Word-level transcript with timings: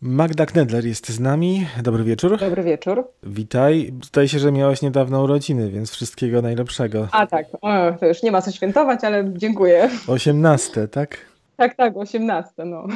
Magda 0.00 0.46
Knedler 0.46 0.86
jest 0.86 1.08
z 1.08 1.20
nami. 1.20 1.66
Dobry 1.82 2.04
wieczór. 2.04 2.38
Dobry 2.38 2.62
wieczór. 2.62 3.04
Witaj. 3.22 3.92
Zdaje 4.04 4.28
się, 4.28 4.38
że 4.38 4.52
miałaś 4.52 4.82
niedawno 4.82 5.22
urodziny, 5.22 5.70
więc 5.70 5.90
wszystkiego 5.90 6.42
najlepszego. 6.42 7.08
A 7.12 7.26
tak, 7.26 7.46
o, 7.60 7.92
to 8.00 8.06
już 8.06 8.22
nie 8.22 8.32
ma 8.32 8.42
co 8.42 8.52
świętować, 8.52 9.04
ale 9.04 9.24
dziękuję. 9.36 9.90
18, 10.06 10.88
tak? 10.88 11.18
Tak, 11.58 11.74
tak, 11.74 11.96
18. 11.96 12.64
No. 12.64 12.86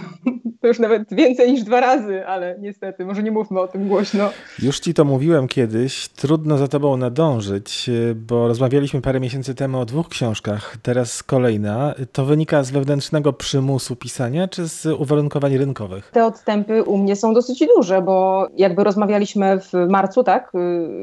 To 0.61 0.69
już 0.69 0.79
nawet 0.79 1.15
więcej 1.15 1.53
niż 1.53 1.63
dwa 1.63 1.81
razy, 1.81 2.27
ale 2.27 2.57
niestety, 2.59 3.05
może 3.05 3.23
nie 3.23 3.31
mówmy 3.31 3.61
o 3.61 3.69
tym 3.69 3.89
głośno. 3.89 4.31
Już 4.63 4.81
ci 4.81 4.95
to 4.95 5.05
mówiłem 5.05 5.49
kiedyś. 5.49 6.09
Trudno 6.09 6.59
za 6.59 6.69
tobą 6.69 6.97
nadążyć, 6.97 7.91
bo 8.15 8.49
rozmawialiśmy 8.49 9.01
parę 9.01 9.21
miesięcy 9.21 9.55
temu 9.55 9.81
o 9.81 9.85
dwóch 9.85 10.09
książkach. 10.09 10.77
Teraz 10.83 11.23
kolejna. 11.23 11.95
To 12.13 12.25
wynika 12.25 12.63
z 12.63 12.71
wewnętrznego 12.71 13.33
przymusu 13.33 13.97
pisania, 13.97 14.49
czy 14.49 14.69
z 14.69 14.87
uwarunkowań 14.87 15.59
rynkowych? 15.59 16.11
Te 16.13 16.27
odstępy 16.27 16.83
u 16.83 16.99
mnie 16.99 17.17
są 17.17 17.35
dosyć 17.35 17.67
duże, 17.77 18.03
bo 18.03 18.47
jakby 18.57 18.85
rozmawialiśmy 18.85 19.61
w 19.61 19.89
marcu, 19.89 20.25
tak? 20.25 20.53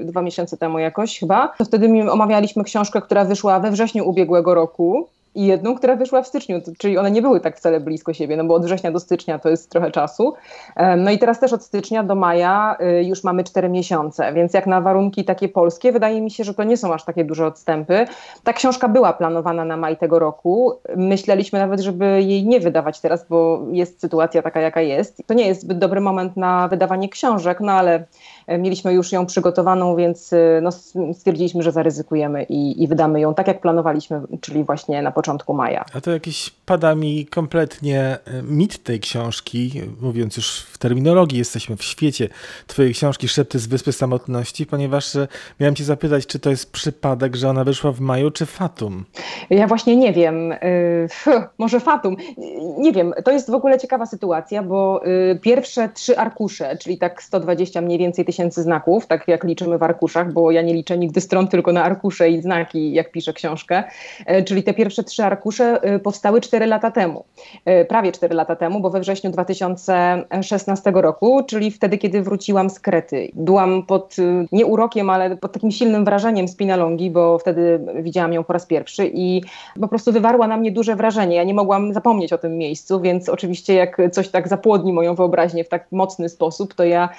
Y, 0.01 0.05
dwa 0.05 0.21
miesiące 0.21 0.57
temu 0.57 0.79
jakoś 0.79 1.19
chyba. 1.19 1.53
To 1.57 1.65
wtedy 1.65 2.11
omawialiśmy 2.11 2.63
książkę, 2.63 3.01
która 3.01 3.25
wyszła 3.25 3.59
we 3.59 3.71
wrześniu 3.71 4.09
ubiegłego 4.09 4.53
roku 4.53 5.09
i 5.35 5.45
jedną, 5.45 5.75
która 5.75 5.95
wyszła 5.95 6.21
w 6.21 6.27
styczniu, 6.27 6.61
czyli 6.77 6.97
one 6.97 7.11
nie 7.11 7.21
były 7.21 7.39
tak 7.39 7.57
wcale 7.57 7.79
blisko 7.79 8.13
siebie, 8.13 8.37
no 8.37 8.43
bo 8.43 8.53
od 8.53 8.65
września 8.65 8.91
do 8.91 8.99
stycznia 8.99 9.39
to 9.39 9.49
jest 9.49 9.69
trochę 9.69 9.91
czasu. 9.91 10.33
No 10.97 11.11
i 11.11 11.19
teraz 11.19 11.39
też 11.39 11.53
od 11.53 11.63
stycznia 11.63 12.03
do 12.03 12.15
maja 12.15 12.77
y, 12.81 13.03
już 13.03 13.23
mamy 13.23 13.43
cztery 13.43 13.69
miesiące, 13.69 14.33
więc 14.33 14.53
jak 14.53 14.67
na 14.67 14.81
warunki 14.81 15.25
takie 15.25 15.49
polskie, 15.49 15.91
wydaje 15.91 16.21
mi 16.21 16.31
się, 16.31 16.43
że 16.43 16.53
to 16.53 16.63
nie 16.63 16.77
są 16.77 16.93
aż 16.93 17.03
takie 17.03 17.25
duże 17.25 17.45
odstępy. 17.45 18.05
Ta 18.43 18.53
książka 18.53 18.87
była 18.87 19.13
planowana 19.13 19.65
na 19.65 19.77
maj 19.77 19.97
tego 19.97 20.19
roku. 20.19 20.73
Myśleliśmy 20.95 21.59
nawet, 21.59 21.79
żeby 21.79 22.05
jej 22.05 22.45
nie 22.45 22.59
wydawać 22.59 22.99
teraz, 22.99 23.27
bo 23.29 23.61
jest 23.71 24.01
sytuacja 24.01 24.41
taka, 24.41 24.61
jaka 24.61 24.81
jest. 24.81 25.23
To 25.27 25.33
nie 25.33 25.47
jest 25.47 25.61
zbyt 25.61 25.79
dobry 25.79 26.01
moment 26.01 26.37
na 26.37 26.67
wydawanie 26.67 27.09
książek, 27.09 27.59
no 27.61 27.71
ale 27.71 28.05
mieliśmy 28.57 28.93
już 28.93 29.11
ją 29.11 29.25
przygotowaną, 29.25 29.95
więc 29.95 30.33
e, 30.33 30.59
no, 30.61 30.71
stwierdziliśmy, 31.13 31.63
że 31.63 31.71
zaryzykujemy 31.71 32.43
i, 32.43 32.83
i 32.83 32.87
wydamy 32.87 33.19
ją 33.19 33.33
tak, 33.33 33.47
jak 33.47 33.61
planowaliśmy, 33.61 34.21
czyli 34.41 34.63
właśnie 34.63 35.01
na 35.01 35.11
początku 35.11 35.53
maja. 35.53 35.85
A 35.93 36.01
to 36.01 36.11
jakiś 36.11 36.49
pada 36.65 36.95
mi 36.95 37.25
kompletnie 37.25 38.01
e, 38.01 38.41
mit 38.43 38.83
tej 38.83 38.99
książki, 38.99 39.81
mówiąc 40.01 40.37
już 40.37 40.61
w 40.61 40.77
terminologii, 40.77 41.37
jesteśmy 41.37 41.77
w 41.77 41.83
świecie 41.83 42.29
twojej 42.67 42.93
książki 42.93 43.27
Szepty 43.27 43.59
z 43.59 43.67
Wyspy 43.67 43.91
Samotności, 43.91 44.65
ponieważ 44.65 45.17
miałem 45.59 45.75
cię 45.75 45.83
zapytać, 45.83 46.27
czy 46.27 46.39
to 46.39 46.49
jest 46.49 46.71
przypadek, 46.71 47.35
że 47.35 47.49
ona 47.49 47.63
wyszła 47.63 47.91
w 47.91 47.99
maju, 47.99 48.31
czy 48.31 48.45
fatum? 48.45 49.05
Ja 49.49 49.67
właśnie 49.67 49.95
nie 49.95 50.13
wiem. 50.13 50.53
może 51.57 51.79
fatum. 51.79 52.15
Nie 52.77 52.91
wiem. 52.91 53.13
To 53.25 53.31
jest 53.31 53.51
w 53.51 53.53
ogóle 53.53 53.79
ciekawa 53.79 54.05
sytuacja, 54.05 54.63
bo 54.63 55.01
pierwsze 55.41 55.89
trzy 55.89 56.17
arkusze, 56.17 56.77
czyli 56.77 56.97
tak 56.97 57.23
120 57.23 57.81
mniej 57.81 57.97
więcej 57.97 58.25
tysięcy 58.25 58.38
tysięcy 58.39 58.63
znaków, 58.63 59.07
tak 59.07 59.27
jak 59.27 59.43
liczymy 59.43 59.77
w 59.77 59.83
arkuszach, 59.83 60.33
bo 60.33 60.51
ja 60.51 60.61
nie 60.61 60.73
liczę 60.73 60.97
nigdy 60.97 61.21
stron, 61.21 61.47
tylko 61.47 61.73
na 61.73 61.83
arkusze 61.83 62.29
i 62.29 62.41
znaki, 62.41 62.93
jak 62.93 63.11
piszę 63.11 63.33
książkę. 63.33 63.83
E, 64.25 64.43
czyli 64.43 64.63
te 64.63 64.73
pierwsze 64.73 65.03
trzy 65.03 65.23
arkusze 65.23 65.81
e, 65.81 65.99
powstały 65.99 66.41
4 66.41 66.65
lata 66.65 66.91
temu, 66.91 67.23
e, 67.65 67.85
prawie 67.85 68.11
4 68.11 68.35
lata 68.35 68.55
temu, 68.55 68.79
bo 68.79 68.89
we 68.89 68.99
wrześniu 68.99 69.31
2016 69.31 70.91
roku, 70.95 71.43
czyli 71.47 71.71
wtedy, 71.71 71.97
kiedy 71.97 72.21
wróciłam 72.21 72.69
z 72.69 72.79
Krety. 72.79 73.31
Byłam 73.33 73.83
pod 73.85 74.15
nie 74.51 74.65
urokiem, 74.65 75.09
ale 75.09 75.37
pod 75.37 75.51
takim 75.51 75.71
silnym 75.71 76.05
wrażeniem 76.05 76.47
Spinalongi, 76.47 77.11
bo 77.11 77.39
wtedy 77.39 77.79
widziałam 77.95 78.33
ją 78.33 78.43
po 78.43 78.53
raz 78.53 78.65
pierwszy 78.65 79.11
i 79.13 79.43
po 79.81 79.87
prostu 79.87 80.11
wywarła 80.11 80.47
na 80.47 80.57
mnie 80.57 80.71
duże 80.71 80.95
wrażenie. 80.95 81.35
Ja 81.35 81.43
nie 81.43 81.53
mogłam 81.53 81.93
zapomnieć 81.93 82.33
o 82.33 82.37
tym 82.37 82.57
miejscu, 82.57 83.01
więc 83.01 83.29
oczywiście 83.29 83.73
jak 83.73 83.97
coś 84.11 84.29
tak 84.29 84.47
zapłodni 84.47 84.93
moją 84.93 85.15
wyobraźnię 85.15 85.63
w 85.63 85.69
tak 85.69 85.91
mocny 85.91 86.29
sposób, 86.29 86.73
to 86.73 86.83
ja 86.83 87.09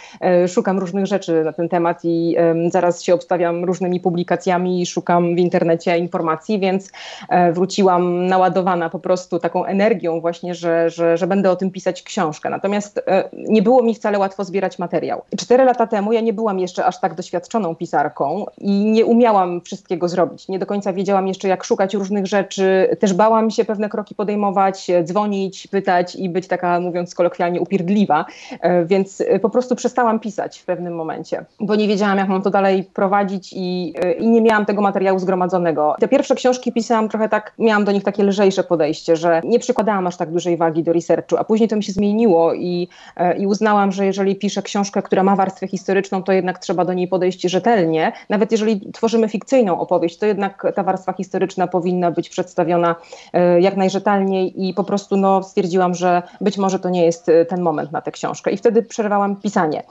szukam 0.48 0.78
różnych 0.78 1.06
rzeczy 1.10 1.44
na 1.44 1.52
ten 1.52 1.68
temat 1.68 2.00
i 2.04 2.36
zaraz 2.70 3.02
się 3.02 3.14
obstawiam 3.14 3.64
różnymi 3.64 4.00
publikacjami 4.00 4.82
i 4.82 4.86
szukam 4.86 5.34
w 5.34 5.38
internecie 5.38 5.98
informacji, 5.98 6.58
więc 6.58 6.92
e, 7.28 7.52
wróciłam 7.52 8.26
naładowana 8.26 8.90
po 8.90 8.98
prostu 8.98 9.38
taką 9.38 9.64
energią 9.64 10.20
właśnie, 10.20 10.54
że, 10.54 10.90
że, 10.90 11.16
że 11.16 11.26
będę 11.26 11.50
o 11.50 11.56
tym 11.56 11.70
pisać 11.70 12.02
książkę. 12.02 12.50
Natomiast 12.50 13.02
e, 13.06 13.28
nie 13.32 13.62
było 13.62 13.82
mi 13.82 13.94
wcale 13.94 14.18
łatwo 14.18 14.44
zbierać 14.44 14.78
materiał. 14.78 15.22
Cztery 15.38 15.64
lata 15.64 15.86
temu 15.86 16.12
ja 16.12 16.20
nie 16.20 16.32
byłam 16.32 16.58
jeszcze 16.58 16.84
aż 16.84 17.00
tak 17.00 17.14
doświadczoną 17.14 17.74
pisarką 17.74 18.46
i 18.58 18.70
nie 18.70 19.06
umiałam 19.06 19.60
wszystkiego 19.60 20.08
zrobić. 20.08 20.48
Nie 20.48 20.58
do 20.58 20.66
końca 20.66 20.92
wiedziałam 20.92 21.28
jeszcze, 21.28 21.48
jak 21.48 21.64
szukać 21.64 21.94
różnych 21.94 22.26
rzeczy. 22.26 22.96
Też 23.00 23.14
bałam 23.14 23.50
się 23.50 23.64
pewne 23.64 23.88
kroki 23.88 24.14
podejmować, 24.14 24.90
dzwonić, 25.04 25.66
pytać 25.66 26.16
i 26.16 26.28
być 26.28 26.48
taka, 26.48 26.80
mówiąc 26.80 27.14
kolokwialnie, 27.14 27.60
upierdliwa. 27.60 28.24
E, 28.60 28.84
więc 28.84 29.22
po 29.42 29.50
prostu 29.50 29.76
przestałam 29.76 30.20
pisać 30.20 30.58
w 30.58 30.64
pewnym 30.64 30.89
momencie, 30.94 31.44
bo 31.60 31.74
nie 31.74 31.88
wiedziałam, 31.88 32.18
jak 32.18 32.28
mam 32.28 32.42
to 32.42 32.50
dalej 32.50 32.84
prowadzić 32.84 33.52
i, 33.52 33.94
i 34.18 34.30
nie 34.30 34.42
miałam 34.42 34.66
tego 34.66 34.82
materiału 34.82 35.18
zgromadzonego. 35.18 35.94
Te 36.00 36.08
pierwsze 36.08 36.34
książki 36.34 36.72
pisałam 36.72 37.08
trochę 37.08 37.28
tak, 37.28 37.54
miałam 37.58 37.84
do 37.84 37.92
nich 37.92 38.04
takie 38.04 38.24
lżejsze 38.24 38.64
podejście, 38.64 39.16
że 39.16 39.40
nie 39.44 39.58
przykładałam 39.58 40.06
aż 40.06 40.16
tak 40.16 40.30
dużej 40.30 40.56
wagi 40.56 40.82
do 40.82 40.92
researchu, 40.92 41.36
a 41.36 41.44
później 41.44 41.68
to 41.68 41.76
mi 41.76 41.82
się 41.82 41.92
zmieniło 41.92 42.54
i, 42.54 42.88
i 43.38 43.46
uznałam, 43.46 43.92
że 43.92 44.06
jeżeli 44.06 44.36
piszę 44.36 44.62
książkę, 44.62 45.02
która 45.02 45.22
ma 45.22 45.36
warstwę 45.36 45.68
historyczną, 45.68 46.22
to 46.22 46.32
jednak 46.32 46.58
trzeba 46.58 46.84
do 46.84 46.92
niej 46.92 47.08
podejść 47.08 47.42
rzetelnie. 47.42 48.12
Nawet 48.28 48.52
jeżeli 48.52 48.92
tworzymy 48.92 49.28
fikcyjną 49.28 49.80
opowieść, 49.80 50.18
to 50.18 50.26
jednak 50.26 50.72
ta 50.74 50.82
warstwa 50.82 51.12
historyczna 51.12 51.66
powinna 51.66 52.10
być 52.10 52.28
przedstawiona 52.28 52.96
e, 53.32 53.60
jak 53.60 53.76
najrzetelniej 53.76 54.68
i 54.68 54.74
po 54.74 54.84
prostu 54.84 55.16
no, 55.16 55.42
stwierdziłam, 55.42 55.94
że 55.94 56.22
być 56.40 56.58
może 56.58 56.78
to 56.78 56.90
nie 56.90 57.04
jest 57.04 57.30
ten 57.48 57.60
moment 57.60 57.92
na 57.92 58.00
tę 58.00 58.10
książkę. 58.10 58.50
I 58.50 58.56
wtedy 58.56 58.82
przerwałam 58.82 59.36
pisanie. 59.36 59.82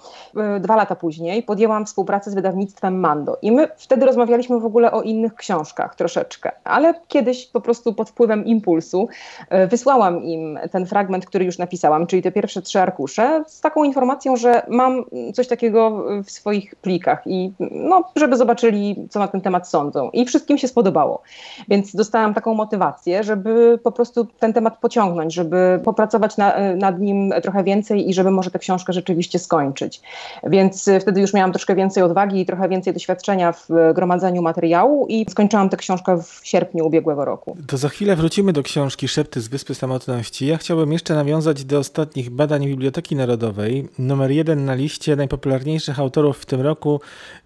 Dwa 0.59 0.75
lata 0.75 0.88
później 0.95 1.43
podjęłam 1.43 1.85
współpracę 1.85 2.31
z 2.31 2.35
wydawnictwem 2.35 2.99
Mando. 2.99 3.37
I 3.41 3.51
my 3.51 3.67
wtedy 3.77 4.05
rozmawialiśmy 4.05 4.59
w 4.59 4.65
ogóle 4.65 4.91
o 4.91 5.01
innych 5.01 5.35
książkach 5.35 5.95
troszeczkę, 5.95 6.51
ale 6.63 6.93
kiedyś 7.07 7.47
po 7.47 7.61
prostu 7.61 7.93
pod 7.93 8.09
wpływem 8.09 8.45
impulsu 8.45 9.07
e, 9.49 9.67
wysłałam 9.67 10.23
im 10.23 10.59
ten 10.71 10.85
fragment, 10.85 11.25
który 11.25 11.45
już 11.45 11.57
napisałam, 11.57 12.07
czyli 12.07 12.21
te 12.21 12.31
pierwsze 12.31 12.61
trzy 12.61 12.79
arkusze, 12.79 13.43
z 13.47 13.61
taką 13.61 13.83
informacją, 13.83 14.35
że 14.35 14.61
mam 14.67 15.03
coś 15.33 15.47
takiego 15.47 16.05
w 16.23 16.31
swoich 16.31 16.75
plikach 16.75 17.21
i 17.25 17.51
no, 17.59 18.03
żeby 18.15 18.37
zobaczyli, 18.37 19.07
co 19.09 19.19
na 19.19 19.27
ten 19.27 19.41
temat 19.41 19.69
sądzą. 19.69 20.09
I 20.09 20.25
wszystkim 20.25 20.57
się 20.57 20.67
spodobało. 20.67 21.21
Więc 21.67 21.95
dostałam 21.95 22.33
taką 22.33 22.53
motywację, 22.53 23.23
żeby 23.23 23.79
po 23.83 23.91
prostu 23.91 24.27
ten 24.39 24.53
temat 24.53 24.77
pociągnąć, 24.77 25.33
żeby 25.33 25.79
popracować 25.83 26.37
na, 26.37 26.53
nad 26.75 26.99
nim 26.99 27.33
trochę 27.41 27.63
więcej 27.63 28.09
i 28.09 28.13
żeby 28.13 28.31
może 28.31 28.51
tę 28.51 28.59
książkę 28.59 28.93
rzeczywiście 28.93 29.39
skończyć. 29.39 30.01
Więc 30.43 30.78
y, 30.87 30.99
wtedy 30.99 31.21
już 31.21 31.33
miałam 31.33 31.51
troszkę 31.51 31.75
więcej 31.75 32.03
odwagi 32.03 32.41
i 32.41 32.45
trochę 32.45 32.69
więcej 32.69 32.93
doświadczenia 32.93 33.51
w 33.51 33.71
y, 33.71 33.93
gromadzeniu 33.93 34.41
materiału 34.41 35.07
i 35.07 35.25
skończyłam 35.29 35.69
tę 35.69 35.77
książkę 35.77 36.23
w 36.23 36.39
sierpniu 36.43 36.85
ubiegłego 36.87 37.25
roku. 37.25 37.57
To 37.67 37.77
za 37.77 37.89
chwilę 37.89 38.15
wrócimy 38.15 38.53
do 38.53 38.63
książki 38.63 39.07
Szepty 39.07 39.41
z 39.41 39.47
Wyspy 39.47 39.75
Samotności. 39.75 40.47
Ja 40.47 40.57
chciałbym 40.57 40.93
jeszcze 40.93 41.13
nawiązać 41.15 41.65
do 41.65 41.79
ostatnich 41.79 42.29
badań 42.29 42.65
Biblioteki 42.65 43.15
Narodowej. 43.15 43.89
Numer 43.99 44.31
jeden 44.31 44.65
na 44.65 44.73
liście 44.73 45.15
najpopularniejszych 45.15 45.99
autorów 45.99 46.37
w 46.37 46.45
tym 46.45 46.61
roku 46.61 47.01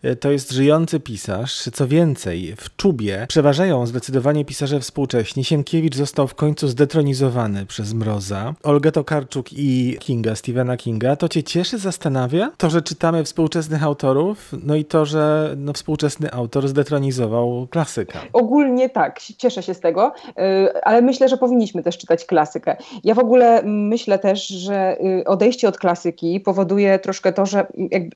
y, 0.06 0.16
to 0.16 0.32
jest 0.32 0.52
żyjący 0.52 1.00
pisarz. 1.00 1.70
Co 1.74 1.88
więcej, 1.88 2.56
w 2.58 2.76
Czubie 2.76 3.26
przeważają 3.30 3.88
zdecydowanie 3.88 4.46
pisarze 4.46 4.80
współcześni. 4.80 5.44
Sienkiewicz 5.44 5.96
został 5.96 6.28
w 6.28 6.36
końcu 6.36 6.68
zdetronizowany 6.68 7.66
przez 7.66 7.94
Mroza. 7.94 8.54
Olga 8.64 8.92
Tokarczuk 8.92 9.54
i 9.54 9.98
Kinga, 10.00 10.36
Stephena 10.36 10.78
Kinga. 10.78 11.16
To 11.16 11.30
cię 11.30 11.44
cieszy, 11.44 11.78
zastanawia? 11.78 12.52
To, 12.58 12.70
że 12.70 12.82
czytamy 12.82 13.23
współczesnych 13.26 13.84
autorów, 13.84 14.52
no 14.64 14.76
i 14.76 14.86
to, 14.86 15.06
że 15.06 15.54
no, 15.58 15.74
współczesny 15.74 16.32
autor 16.32 16.68
zdetronizował 16.68 17.68
klasyka. 17.70 18.20
Ogólnie 18.34 18.90
tak, 18.90 19.20
cieszę 19.38 19.64
się 19.64 19.74
z 19.74 19.80
tego, 19.80 20.12
y, 20.28 20.84
ale 20.84 21.02
myślę, 21.02 21.30
że 21.30 21.38
powinniśmy 21.38 21.84
też 21.84 21.98
czytać 21.98 22.26
klasykę. 22.26 22.78
Ja 23.04 23.14
w 23.14 23.20
ogóle 23.20 23.62
myślę 23.64 24.20
też, 24.20 24.48
że 24.48 24.98
y, 25.22 25.24
odejście 25.26 25.68
od 25.68 25.78
klasyki 25.78 26.40
powoduje 26.40 27.00
troszkę 27.00 27.34
to, 27.34 27.46
że 27.46 27.68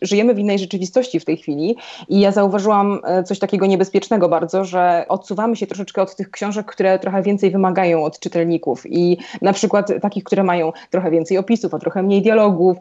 żyjemy 0.02 0.34
w 0.34 0.40
innej 0.40 0.60
rzeczywistości 0.60 1.20
w 1.20 1.26
tej 1.26 1.38
chwili 1.38 1.76
i 2.10 2.20
ja 2.20 2.32
zauważyłam 2.32 3.00
y, 3.20 3.24
coś 3.24 3.40
takiego 3.40 3.66
niebezpiecznego 3.66 4.30
bardzo, 4.30 4.66
że 4.66 5.06
odsuwamy 5.10 5.56
się 5.56 5.68
troszeczkę 5.68 6.02
od 6.02 6.16
tych 6.16 6.32
książek, 6.32 6.66
które 6.66 7.00
trochę 7.00 7.22
więcej 7.22 7.52
wymagają 7.52 8.04
od 8.04 8.20
czytelników 8.20 8.84
i 8.86 9.18
na 9.42 9.54
przykład 9.54 9.92
takich, 10.02 10.24
które 10.24 10.44
mają 10.44 10.72
trochę 10.90 11.12
więcej 11.12 11.38
opisów, 11.38 11.74
a 11.74 11.80
trochę 11.80 12.04
mniej 12.04 12.22
dialogów, 12.22 12.78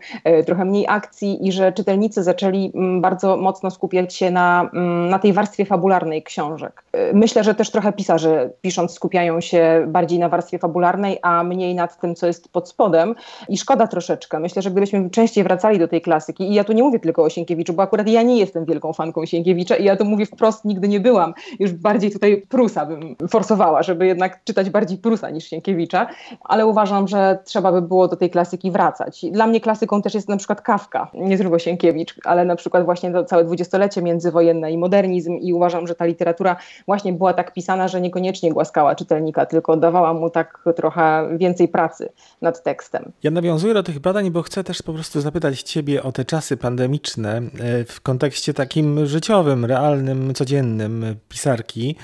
trochę 0.47 0.65
mniej 0.65 0.85
akcji 0.89 1.49
i 1.49 1.53
że 1.53 1.73
czytelnicy 1.73 2.16
zaczęli 2.23 2.73
mm, 2.75 3.01
bardzo 3.01 3.37
mocno 3.37 3.71
skupiać 3.71 4.15
się 4.15 4.31
na, 4.31 4.71
mm, 4.73 5.09
na 5.09 5.19
tej 5.19 5.33
warstwie 5.33 5.65
fabularnej 5.65 6.23
książek. 6.23 6.85
Y, 6.97 7.15
myślę, 7.15 7.45
że 7.45 7.55
też 7.55 7.71
trochę 7.71 7.93
pisarze 7.93 8.51
pisząc 8.61 8.93
skupiają 8.93 9.41
się 9.41 9.85
bardziej 9.89 10.19
na 10.19 10.29
warstwie 10.29 10.59
fabularnej, 10.59 11.19
a 11.23 11.43
mniej 11.45 11.75
nad 11.75 12.01
tym, 12.01 12.15
co 12.15 12.27
jest 12.27 12.49
pod 12.49 12.69
spodem. 12.69 13.15
I 13.49 13.59
szkoda 13.59 13.87
troszeczkę. 13.87 14.41
Myślę, 14.41 14.63
że 14.63 14.71
gdybyśmy 14.71 15.11
częściej 15.11 15.45
wracali 15.45 15.79
do 15.79 15.89
tej 15.89 16.01
klasyki, 16.01 16.51
i 16.51 16.55
ja 16.55 16.65
tu 16.65 16.73
nie 16.73 16.83
mówię 16.83 17.01
tylko 17.01 17.23
o 17.23 17.31
Sienkiewiczu, 17.31 17.73
bo 17.73 17.83
akurat 17.83 18.09
ja 18.09 18.23
nie 18.23 18.39
jestem 18.39 18.65
wielką 18.65 18.93
fanką 18.93 19.27
Sienkiewicza 19.27 19.77
i 19.77 19.85
ja 19.85 19.97
to 19.97 20.05
mówię 20.05 20.27
wprost, 20.27 20.65
nigdy 20.65 20.89
nie 20.89 21.01
byłam. 21.01 21.35
Już 21.59 21.73
bardziej 21.73 22.11
tutaj 22.11 22.43
Prusa 22.49 22.87
bym 22.87 23.17
forsowała, 23.29 23.83
żeby 23.83 24.07
jednak 24.07 24.45
czytać 24.45 24.71
bardziej 24.71 24.99
Prusa 24.99 25.31
niż 25.31 25.45
Sienkiewicza, 25.45 26.07
ale 26.41 26.67
uważam, 26.67 27.09
że 27.09 27.39
trzeba 27.45 27.73
by 27.73 27.83
było 27.83 28.09
do 28.09 28.17
tej 28.17 28.31
klasyki 28.31 28.71
wracać. 28.71 29.25
Dla 29.31 29.47
mnie 29.47 29.61
klasyką 29.61 30.03
też 30.03 30.15
jest 30.15 30.29
na 30.29 30.37
przykład 30.37 30.61
Kawka, 30.61 31.11
nie 31.15 31.39
tylko 31.39 31.59
Sienkiewicz, 31.59 32.06
ale 32.25 32.45
na 32.45 32.57
przykład 32.57 32.85
właśnie 32.85 33.13
to 33.13 33.25
całe 33.25 33.45
dwudziestolecie 33.45 34.03
międzywojenne 34.03 34.73
i 34.73 34.79
modernizm 34.79 35.33
i 35.33 35.53
uważam, 35.53 35.87
że 35.87 35.95
ta 35.95 36.05
literatura 36.05 36.57
właśnie 36.87 37.13
była 37.13 37.35
tak 37.35 37.53
pisana, 37.53 37.89
że 37.89 38.01
niekoniecznie 38.01 38.53
głaskała 38.53 38.95
czytelnika, 38.95 39.47
tylko 39.47 39.77
dawała 39.77 40.15
mu 40.15 40.31
tak 40.31 40.65
trochę 40.77 41.29
więcej 41.37 41.69
pracy 41.69 42.09
nad 42.43 42.63
tekstem. 42.63 43.13
Ja 43.23 43.31
nawiązuję 43.31 43.75
do 43.75 43.83
tych 43.83 43.99
badań, 43.99 44.31
bo 44.31 44.43
chcę 44.43 44.65
też 44.65 44.83
po 44.83 44.93
prostu 44.93 45.21
zapytać 45.21 45.63
Ciebie 45.63 46.03
o 46.03 46.13
te 46.13 46.25
czasy 46.25 46.57
pandemiczne 46.57 47.37
e, 47.37 47.85
w 47.85 48.01
kontekście 48.01 48.55
takim 48.55 49.07
życiowym, 49.07 49.65
realnym, 49.65 50.35
codziennym 50.35 51.17
pisarki, 51.29 51.97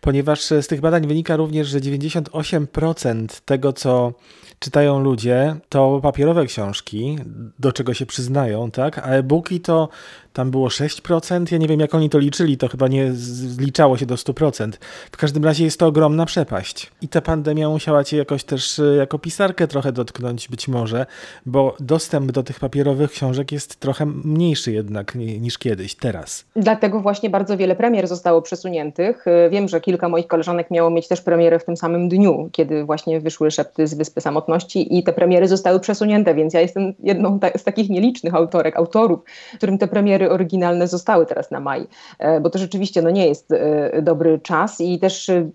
ponieważ 0.00 0.42
z 0.42 0.66
tych 0.66 0.80
badań 0.80 1.06
wynika 1.06 1.36
również, 1.36 1.68
że 1.68 1.78
98% 1.78 3.40
tego, 3.44 3.72
co 3.72 4.12
czytają 4.58 5.00
ludzie, 5.00 5.56
to 5.68 6.00
papierowe 6.02 6.46
książki, 6.46 7.18
do 7.58 7.72
czego 7.72 7.94
się 7.94 8.06
przyznają, 8.06 8.70
tak? 8.70 8.98
A 8.98 9.22
e-booki 9.46 9.62
to 9.62 9.90
tam 10.36 10.50
było 10.50 10.68
6%, 10.68 11.52
ja 11.52 11.58
nie 11.58 11.68
wiem 11.68 11.80
jak 11.80 11.94
oni 11.94 12.10
to 12.10 12.18
liczyli, 12.18 12.56
to 12.56 12.68
chyba 12.68 12.88
nie 12.88 13.12
zliczało 13.12 13.96
się 13.96 14.06
do 14.06 14.14
100%. 14.14 14.72
W 15.12 15.16
każdym 15.16 15.44
razie 15.44 15.64
jest 15.64 15.80
to 15.80 15.86
ogromna 15.86 16.26
przepaść. 16.26 16.90
I 17.02 17.08
ta 17.08 17.20
pandemia 17.20 17.68
musiała 17.68 18.04
cię 18.04 18.16
jakoś 18.16 18.44
też 18.44 18.78
e, 18.78 18.96
jako 18.96 19.18
pisarkę 19.18 19.68
trochę 19.68 19.92
dotknąć 19.92 20.48
być 20.48 20.68
może, 20.68 21.06
bo 21.46 21.76
dostęp 21.80 22.32
do 22.32 22.42
tych 22.42 22.60
papierowych 22.60 23.10
książek 23.10 23.52
jest 23.52 23.80
trochę 23.80 24.06
mniejszy 24.06 24.72
jednak 24.72 25.14
niż 25.14 25.58
kiedyś, 25.58 25.94
teraz. 25.94 26.44
Dlatego 26.56 27.00
właśnie 27.00 27.30
bardzo 27.30 27.56
wiele 27.56 27.76
premier 27.76 28.08
zostało 28.08 28.42
przesuniętych. 28.42 29.26
E, 29.26 29.50
wiem, 29.50 29.68
że 29.68 29.80
kilka 29.80 30.08
moich 30.08 30.26
koleżanek 30.26 30.70
miało 30.70 30.90
mieć 30.90 31.08
też 31.08 31.20
premierę 31.20 31.58
w 31.58 31.64
tym 31.64 31.76
samym 31.76 32.08
dniu, 32.08 32.48
kiedy 32.52 32.84
właśnie 32.84 33.20
wyszły 33.20 33.50
Szepty 33.50 33.86
z 33.86 33.94
Wyspy 33.94 34.20
Samotności 34.20 34.98
i 34.98 35.02
te 35.02 35.12
premiery 35.12 35.48
zostały 35.48 35.80
przesunięte, 35.80 36.34
więc 36.34 36.54
ja 36.54 36.60
jestem 36.60 36.94
jedną 37.02 37.38
z 37.56 37.64
takich 37.64 37.88
nielicznych 37.88 38.34
autorek, 38.34 38.76
autorów, 38.76 39.20
którym 39.56 39.78
te 39.78 39.88
premiery 39.88 40.25
oryginalne 40.30 40.88
zostały 40.88 41.26
teraz 41.26 41.50
na 41.50 41.60
maj, 41.60 41.86
e, 42.18 42.40
bo 42.40 42.50
to 42.50 42.58
rzeczywiście 42.58 43.02
no, 43.02 43.10
nie 43.10 43.28
jest 43.28 43.52
e, 43.52 44.02
dobry 44.02 44.38
czas 44.38 44.80
i 44.80 44.98
też 44.98 45.28
mm, 45.28 45.52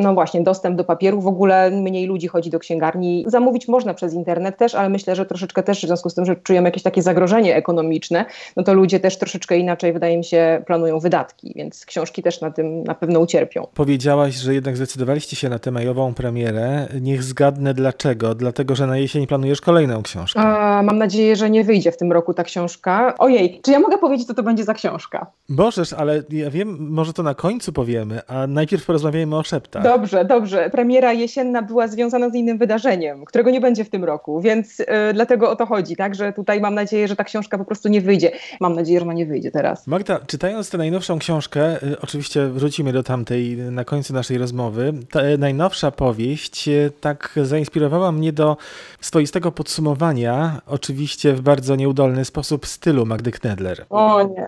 no 0.00 0.14
właśnie 0.14 0.42
dostęp 0.42 0.76
do 0.76 0.84
papieru, 0.84 1.20
w 1.20 1.26
ogóle 1.26 1.70
mniej 1.70 2.06
ludzi 2.06 2.28
chodzi 2.28 2.50
do 2.50 2.58
księgarni. 2.58 3.24
Zamówić 3.26 3.68
można 3.68 3.94
przez 3.94 4.14
internet 4.14 4.56
też, 4.56 4.74
ale 4.74 4.88
myślę, 4.88 5.16
że 5.16 5.26
troszeczkę 5.26 5.62
też 5.62 5.78
w 5.78 5.86
związku 5.86 6.10
z 6.10 6.14
tym, 6.14 6.24
że 6.24 6.36
czujemy 6.36 6.68
jakieś 6.68 6.82
takie 6.82 7.02
zagrożenie 7.02 7.56
ekonomiczne, 7.56 8.24
no 8.56 8.62
to 8.62 8.74
ludzie 8.74 9.00
też 9.00 9.18
troszeczkę 9.18 9.58
inaczej, 9.58 9.92
wydaje 9.92 10.18
mi 10.18 10.24
się, 10.24 10.62
planują 10.66 10.98
wydatki, 10.98 11.52
więc 11.56 11.86
książki 11.86 12.22
też 12.22 12.40
na 12.40 12.50
tym 12.50 12.84
na 12.84 12.94
pewno 12.94 13.20
ucierpią. 13.20 13.66
Powiedziałaś, 13.74 14.34
że 14.34 14.54
jednak 14.54 14.76
zdecydowaliście 14.76 15.36
się 15.36 15.48
na 15.48 15.58
tę 15.58 15.70
majową 15.70 16.14
premierę. 16.14 16.86
Niech 17.00 17.22
zgadnę 17.22 17.74
dlaczego. 17.74 18.34
Dlatego, 18.34 18.76
że 18.76 18.86
na 18.86 18.98
jesień 18.98 19.26
planujesz 19.26 19.60
kolejną 19.60 20.02
książkę. 20.02 20.40
A, 20.40 20.82
mam 20.82 20.98
nadzieję, 20.98 21.36
że 21.36 21.50
nie 21.50 21.64
wyjdzie 21.64 21.92
w 21.92 21.96
tym 21.96 22.12
roku 22.12 22.34
ta 22.34 22.44
książka. 22.44 23.14
Ojej, 23.18 23.60
czy 23.64 23.72
ja 23.72 23.80
mogę 23.80 23.98
powiedzieć, 23.98 24.13
powiedzieć, 24.14 24.28
co 24.28 24.34
to 24.34 24.42
będzie 24.42 24.64
za 24.64 24.74
książka. 24.74 25.26
Możesz, 25.48 25.92
ale 25.92 26.22
ja 26.30 26.50
wiem, 26.50 26.76
może 26.90 27.12
to 27.12 27.22
na 27.22 27.34
końcu 27.34 27.72
powiemy, 27.72 28.20
a 28.26 28.46
najpierw 28.46 28.86
porozmawiajmy 28.86 29.36
o 29.36 29.42
szeptach. 29.42 29.82
Dobrze, 29.82 30.24
dobrze. 30.24 30.70
Premiera 30.70 31.12
jesienna 31.12 31.62
była 31.62 31.88
związana 31.88 32.30
z 32.30 32.34
innym 32.34 32.58
wydarzeniem, 32.58 33.24
którego 33.24 33.50
nie 33.50 33.60
będzie 33.60 33.84
w 33.84 33.90
tym 33.90 34.04
roku, 34.04 34.40
więc 34.40 34.78
yy, 34.78 34.86
dlatego 35.14 35.50
o 35.50 35.56
to 35.56 35.66
chodzi, 35.66 35.96
tak, 35.96 36.14
że 36.14 36.32
tutaj 36.32 36.60
mam 36.60 36.74
nadzieję, 36.74 37.08
że 37.08 37.16
ta 37.16 37.24
książka 37.24 37.58
po 37.58 37.64
prostu 37.64 37.88
nie 37.88 38.00
wyjdzie. 38.00 38.30
Mam 38.60 38.74
nadzieję, 38.74 38.98
że 38.98 39.04
ona 39.04 39.12
nie 39.12 39.26
wyjdzie 39.26 39.50
teraz. 39.50 39.86
Magda, 39.86 40.20
czytając 40.26 40.70
tę 40.70 40.78
najnowszą 40.78 41.18
książkę, 41.18 41.78
yy, 41.82 42.00
oczywiście 42.00 42.46
wrócimy 42.46 42.92
do 42.92 43.02
tamtej 43.02 43.56
na 43.56 43.84
końcu 43.84 44.14
naszej 44.14 44.38
rozmowy, 44.38 44.92
ta 45.10 45.22
yy, 45.22 45.38
najnowsza 45.38 45.90
powieść 45.90 46.68
y, 46.68 46.92
tak 47.00 47.34
zainspirowała 47.42 48.12
mnie 48.12 48.32
do 48.32 48.56
swoistego 49.00 49.52
podsumowania, 49.52 50.60
oczywiście 50.66 51.32
w 51.32 51.40
bardzo 51.40 51.76
nieudolny 51.76 52.24
sposób 52.24 52.66
stylu 52.66 53.06
Magdy 53.06 53.30
Knedler. 53.30 53.86
O, 53.90 54.03
o 54.06 54.22
nie. 54.22 54.46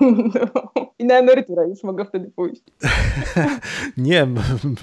I 0.98 1.04
na 1.04 1.14
emeryturę 1.14 1.68
już 1.68 1.82
mogę 1.82 2.04
wtedy 2.04 2.30
pójść. 2.30 2.62
nie, 3.96 4.26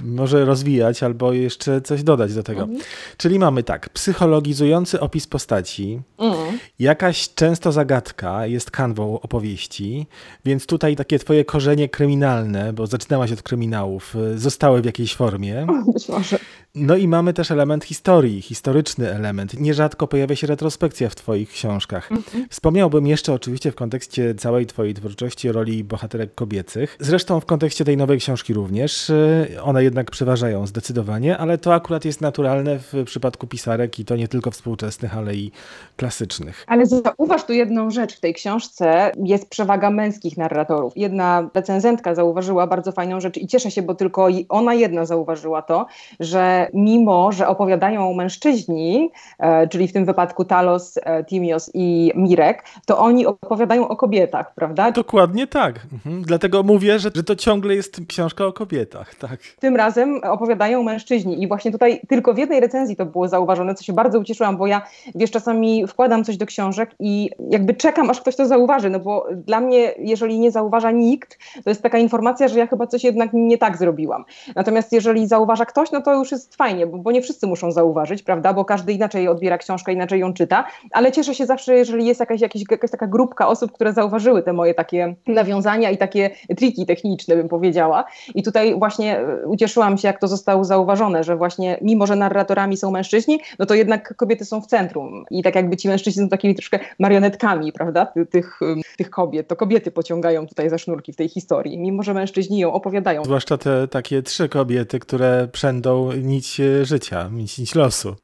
może 0.04 0.46
rozwijać 0.46 1.04
albo 1.04 1.34
jeszcze 1.34 1.82
coś 1.82 2.04
dodać 2.04 2.34
do 2.34 2.44
tego. 2.44 2.62
Mhm. 2.62 2.80
Czyli 3.18 3.40
mamy 3.40 3.64
tak, 3.64 3.90
psychologizujący 3.90 5.00
opis 5.00 5.28
postaci, 5.28 6.02
mhm. 6.18 6.60
jakaś 6.80 7.34
często 7.34 7.72
zagadka 7.72 8.46
jest 8.46 8.72
kanwą 8.72 9.20
opowieści, 9.22 10.08
więc 10.46 10.66
tutaj 10.66 10.96
takie 10.96 11.20
twoje 11.20 11.46
korzenie 11.46 11.90
kryminalne, 11.90 12.74
bo 12.74 12.88
zaczynałaś 12.88 13.32
od 13.32 13.44
kryminałów, 13.44 14.16
zostały 14.36 14.82
w 14.82 14.86
jakiejś 14.86 15.16
formie. 15.16 15.68
Być 15.94 16.10
może. 16.10 16.40
No 16.76 16.96
i 16.96 17.08
mamy 17.08 17.34
też 17.34 17.52
element 17.52 17.84
historii, 17.86 18.42
historyczny 18.42 19.12
element. 19.12 19.60
Nierzadko 19.60 20.08
pojawia 20.08 20.36
się 20.36 20.48
retrospekcja 20.48 21.10
w 21.10 21.16
twoich 21.16 21.50
książkach. 21.50 22.12
Mhm. 22.12 22.48
Wspomniałbym 22.50 23.08
jeszcze 23.08 23.34
oczywiście 23.34 23.72
w 23.72 23.76
kontekście 23.76 24.36
całej 24.36 24.66
twojej 24.66 24.94
twórczości 24.94 25.52
roli 25.52 25.84
bohaterek 25.84 26.36
kobiecych. 26.36 26.98
Zresztą 27.00 27.40
w 27.40 27.46
kontekście 27.46 27.86
tej 27.86 27.98
nowej 27.98 28.20
książki 28.20 28.54
również. 28.54 29.10
Y, 29.10 29.58
one 29.64 29.84
jednak 29.84 30.12
przeważają 30.12 30.68
zdecydowanie, 30.68 31.38
ale 31.38 31.58
to 31.58 31.74
akurat 31.74 32.06
jest 32.06 32.22
naturalne 32.22 32.80
w 32.80 33.04
przypadku 33.06 33.48
pisarek 33.48 34.00
i 34.00 34.06
to 34.06 34.16
nie 34.16 34.28
tylko 34.28 34.52
współczesnych, 34.52 35.18
ale 35.18 35.36
i 35.36 35.52
klasycznych. 35.98 36.66
Ale 36.68 36.86
zauważ 36.86 37.44
tu 37.44 37.54
jedną 37.54 37.92
rzecz. 37.92 38.18
W 38.18 38.20
tej 38.20 38.34
książce 38.34 39.12
jest 39.24 39.50
przewaga 39.50 39.90
męskich 39.90 40.38
narratorów. 40.38 40.94
Jedna 40.96 41.50
recenzentka 41.54 42.16
zauważyła 42.16 42.68
bardzo 42.68 42.92
fajną 42.92 43.20
rzecz 43.20 43.38
i 43.38 43.48
cieszę 43.48 43.72
się, 43.72 43.82
bo 43.82 43.96
tylko 43.96 44.28
ona 44.50 44.74
jedna 44.74 45.06
zauważyła 45.06 45.62
to, 45.62 45.86
że 46.20 46.59
mimo, 46.74 47.32
że 47.32 47.48
opowiadają 47.48 48.14
mężczyźni, 48.14 49.12
e, 49.40 49.68
czyli 49.68 49.88
w 49.88 49.94
tym 49.94 50.06
wypadku 50.06 50.46
Talos, 50.46 51.00
e, 51.04 51.24
Timios 51.24 51.72
i 51.74 52.12
Mirek, 52.16 52.64
to 52.86 52.98
oni 52.98 53.26
opowiadają 53.26 53.88
o 53.88 53.96
kobietach, 53.96 54.54
prawda? 54.54 54.92
Dokładnie 54.92 55.48
tak. 55.48 55.80
Mhm. 55.94 56.22
Dlatego 56.24 56.64
mówię, 56.64 57.00
że, 57.00 57.12
że 57.16 57.24
to 57.24 57.36
ciągle 57.36 57.76
jest 57.76 58.02
książka 58.08 58.46
o 58.46 58.54
kobietach. 58.54 59.16
Tak. 59.16 59.40
Tym 59.60 59.76
razem 59.76 60.22
opowiadają 60.24 60.84
mężczyźni 60.84 61.44
i 61.44 61.48
właśnie 61.48 61.72
tutaj 61.72 62.02
tylko 62.08 62.34
w 62.34 62.38
jednej 62.38 62.60
recenzji 62.60 62.96
to 62.96 63.06
było 63.06 63.28
zauważone, 63.28 63.76
co 63.76 63.84
się 63.84 63.94
bardzo 63.94 64.20
ucieszyłam, 64.20 64.58
bo 64.58 64.68
ja 64.68 64.82
wiesz, 65.16 65.32
czasami 65.32 65.88
wkładam 65.88 66.24
coś 66.24 66.38
do 66.38 66.46
książek 66.46 66.92
i 67.00 67.30
jakby 67.50 67.74
czekam, 67.74 68.10
aż 68.10 68.22
ktoś 68.22 68.36
to 68.36 68.46
zauważy, 68.46 68.90
no 68.90 69.00
bo 69.00 69.28
dla 69.46 69.62
mnie, 69.62 69.94
jeżeli 69.98 70.40
nie 70.40 70.52
zauważa 70.52 70.92
nikt, 70.92 71.38
to 71.64 71.70
jest 71.70 71.82
taka 71.82 71.98
informacja, 71.98 72.48
że 72.48 72.60
ja 72.60 72.68
chyba 72.68 72.88
coś 72.88 73.04
jednak 73.04 73.30
nie 73.34 73.58
tak 73.58 73.78
zrobiłam. 73.78 74.26
Natomiast 74.56 74.94
jeżeli 74.94 75.28
zauważa 75.28 75.66
ktoś, 75.66 75.92
no 75.92 76.02
to 76.02 76.14
już 76.14 76.32
jest 76.32 76.49
fajnie, 76.56 76.88
bo, 76.88 76.98
bo 76.98 77.12
nie 77.12 77.22
wszyscy 77.22 77.48
muszą 77.48 77.72
zauważyć, 77.72 78.24
prawda, 78.24 78.54
bo 78.54 78.66
każdy 78.66 78.94
inaczej 78.94 79.28
odbiera 79.28 79.58
książkę, 79.58 79.94
inaczej 79.94 80.20
ją 80.20 80.34
czyta, 80.34 80.66
ale 80.92 81.12
cieszę 81.12 81.36
się 81.36 81.46
zawsze, 81.46 81.76
jeżeli 81.76 82.06
jest 82.06 82.20
jakaś, 82.20 82.42
jakaś, 82.42 82.62
jakaś 82.72 82.92
taka 82.92 83.08
grupka 83.08 83.48
osób, 83.48 83.72
które 83.72 83.94
zauważyły 83.94 84.44
te 84.44 84.54
moje 84.54 84.74
takie 84.74 85.16
nawiązania 85.28 85.90
i 85.90 85.98
takie 85.98 86.30
triki 86.58 86.86
techniczne, 86.86 87.36
bym 87.36 87.50
powiedziała. 87.50 88.06
I 88.36 88.44
tutaj 88.44 88.80
właśnie 88.80 89.20
e, 89.20 89.48
ucieszyłam 89.48 89.98
się, 89.98 90.08
jak 90.08 90.20
to 90.20 90.28
zostało 90.28 90.64
zauważone, 90.64 91.24
że 91.24 91.36
właśnie 91.36 91.78
mimo, 91.82 92.08
że 92.08 92.16
narratorami 92.16 92.78
są 92.78 92.92
mężczyźni, 92.92 93.40
no 93.60 93.66
to 93.66 93.74
jednak 93.74 94.16
kobiety 94.16 94.46
są 94.46 94.62
w 94.62 94.68
centrum 94.68 95.26
i 95.32 95.44
tak 95.44 95.56
jakby 95.56 95.78
ci 95.78 95.88
mężczyźni 95.88 96.24
są 96.24 96.30
takimi 96.30 96.56
troszkę 96.56 96.80
marionetkami, 97.00 97.72
prawda, 97.72 98.14
tych, 98.30 98.60
tych 98.98 99.10
kobiet. 99.10 99.48
To 99.48 99.56
kobiety 99.56 99.92
pociągają 99.92 100.48
tutaj 100.48 100.70
za 100.70 100.78
sznurki 100.78 101.14
w 101.14 101.16
tej 101.16 101.30
historii, 101.30 101.78
mimo 101.78 102.04
że 102.04 102.14
mężczyźni 102.14 102.60
ją 102.60 102.74
opowiadają. 102.74 103.24
Zwłaszcza 103.24 103.58
te 103.58 103.88
takie 103.88 104.22
trzy 104.22 104.50
kobiety, 104.50 105.00
które 105.00 105.48
przędą 105.52 106.12
nić 106.40 106.62
życia, 106.84 107.30
nić 107.58 107.76
losu. 107.76 108.16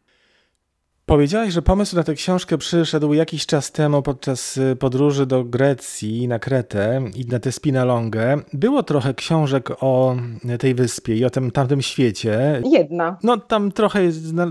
Powiedziałaś, 1.06 1.54
że 1.54 1.62
pomysł 1.62 1.96
na 1.96 2.04
tę 2.04 2.14
książkę 2.14 2.58
przyszedł 2.58 3.14
jakiś 3.14 3.46
czas 3.46 3.72
temu 3.72 4.02
podczas 4.02 4.58
y, 4.58 4.76
podróży 4.76 5.26
do 5.26 5.44
Grecji 5.44 6.28
na 6.28 6.40
Kretę 6.40 7.02
i 7.16 7.26
na 7.26 7.40
tę 7.40 7.52
Spinalongę. 7.52 8.38
Było 8.54 8.84
trochę 8.84 9.14
książek 9.14 9.84
o 9.84 10.16
tej 10.60 10.76
wyspie 10.76 11.16
i 11.16 11.26
o 11.26 11.30
tym 11.30 11.52
tamtym 11.52 11.82
świecie. 11.82 12.62
Jedna. 12.72 13.18
No 13.24 13.38
tam 13.38 13.72
trochę 13.72 14.00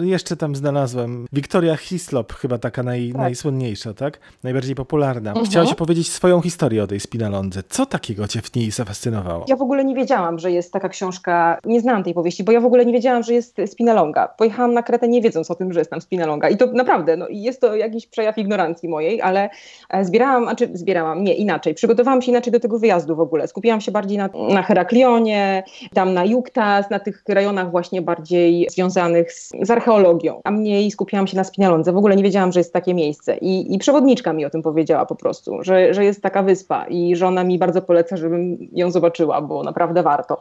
jeszcze 0.02 0.36
tam 0.36 0.56
znalazłem. 0.56 1.26
Wiktoria 1.32 1.76
Hislop 1.76 2.32
chyba 2.32 2.58
taka 2.58 2.82
naj, 2.82 3.12
tak. 3.12 3.20
najsłynniejsza, 3.20 3.94
tak? 3.94 4.18
Najbardziej 4.42 4.74
popularna. 4.74 5.30
Mhm. 5.30 5.46
Chciałaś 5.46 5.72
opowiedzieć 5.72 6.08
swoją 6.08 6.40
historię 6.40 6.82
o 6.82 6.86
tej 6.86 7.00
Spinalondze. 7.00 7.62
Co 7.68 7.86
takiego 7.86 8.28
cię 8.28 8.40
w 8.42 8.54
niej 8.54 8.70
zafascynowało? 8.70 9.44
Ja 9.48 9.56
w 9.56 9.62
ogóle 9.62 9.84
nie 9.84 9.94
wiedziałam, 9.94 10.38
że 10.38 10.50
jest 10.50 10.72
taka 10.72 10.88
książka. 10.88 11.58
Nie 11.64 11.80
znałam 11.80 12.04
tej 12.04 12.14
powieści, 12.14 12.44
bo 12.44 12.52
ja 12.52 12.60
w 12.60 12.66
ogóle 12.66 12.86
nie 12.86 12.92
wiedziałam, 12.92 13.22
że 13.22 13.34
jest 13.34 13.56
Spinalonga. 13.66 14.28
Pojechałam 14.28 14.74
na 14.74 14.82
Kretę 14.82 15.08
nie 15.08 15.22
wiedząc 15.22 15.50
o 15.50 15.54
tym, 15.54 15.72
że 15.72 15.80
jest 15.80 15.90
tam 15.90 16.00
Spinalonga 16.00 16.43
I 16.48 16.56
to 16.56 16.66
naprawdę, 16.66 17.16
no, 17.16 17.26
jest 17.30 17.60
to 17.60 17.76
jakiś 17.76 18.06
przejaw 18.06 18.38
ignorancji 18.38 18.88
mojej, 18.88 19.22
ale 19.22 19.50
e, 19.90 20.04
zbierałam, 20.04 20.48
a 20.48 20.54
czy 20.54 20.68
zbierałam, 20.72 21.24
nie, 21.24 21.34
inaczej. 21.34 21.74
Przygotowałam 21.74 22.22
się 22.22 22.30
inaczej 22.30 22.52
do 22.52 22.60
tego 22.60 22.78
wyjazdu 22.78 23.16
w 23.16 23.20
ogóle. 23.20 23.48
Skupiłam 23.48 23.80
się 23.80 23.92
bardziej 23.92 24.18
na, 24.18 24.28
na 24.50 24.62
Heraklionie, 24.62 25.62
tam 25.94 26.14
na 26.14 26.24
Juktas, 26.24 26.90
na 26.90 26.98
tych 26.98 27.22
rejonach 27.28 27.70
właśnie 27.70 28.02
bardziej 28.02 28.66
związanych 28.70 29.32
z, 29.32 29.52
z 29.62 29.70
archeologią, 29.70 30.40
a 30.44 30.50
mniej 30.50 30.90
skupiałam 30.90 31.26
się 31.26 31.36
na 31.36 31.44
Spinalondze. 31.44 31.92
W 31.92 31.96
ogóle 31.96 32.16
nie 32.16 32.22
wiedziałam, 32.22 32.52
że 32.52 32.60
jest 32.60 32.72
takie 32.72 32.94
miejsce. 32.94 33.36
I, 33.36 33.74
i 33.74 33.78
przewodniczka 33.78 34.32
mi 34.32 34.44
o 34.44 34.50
tym 34.50 34.62
powiedziała 34.62 35.06
po 35.06 35.14
prostu, 35.14 35.62
że, 35.62 35.94
że 35.94 36.04
jest 36.04 36.22
taka 36.22 36.42
wyspa 36.42 36.86
i 36.86 37.16
że 37.16 37.26
ona 37.26 37.44
mi 37.44 37.58
bardzo 37.58 37.82
poleca, 37.82 38.16
żebym 38.16 38.58
ją 38.72 38.90
zobaczyła, 38.90 39.40
bo 39.40 39.62
naprawdę 39.62 40.02
warto. 40.02 40.40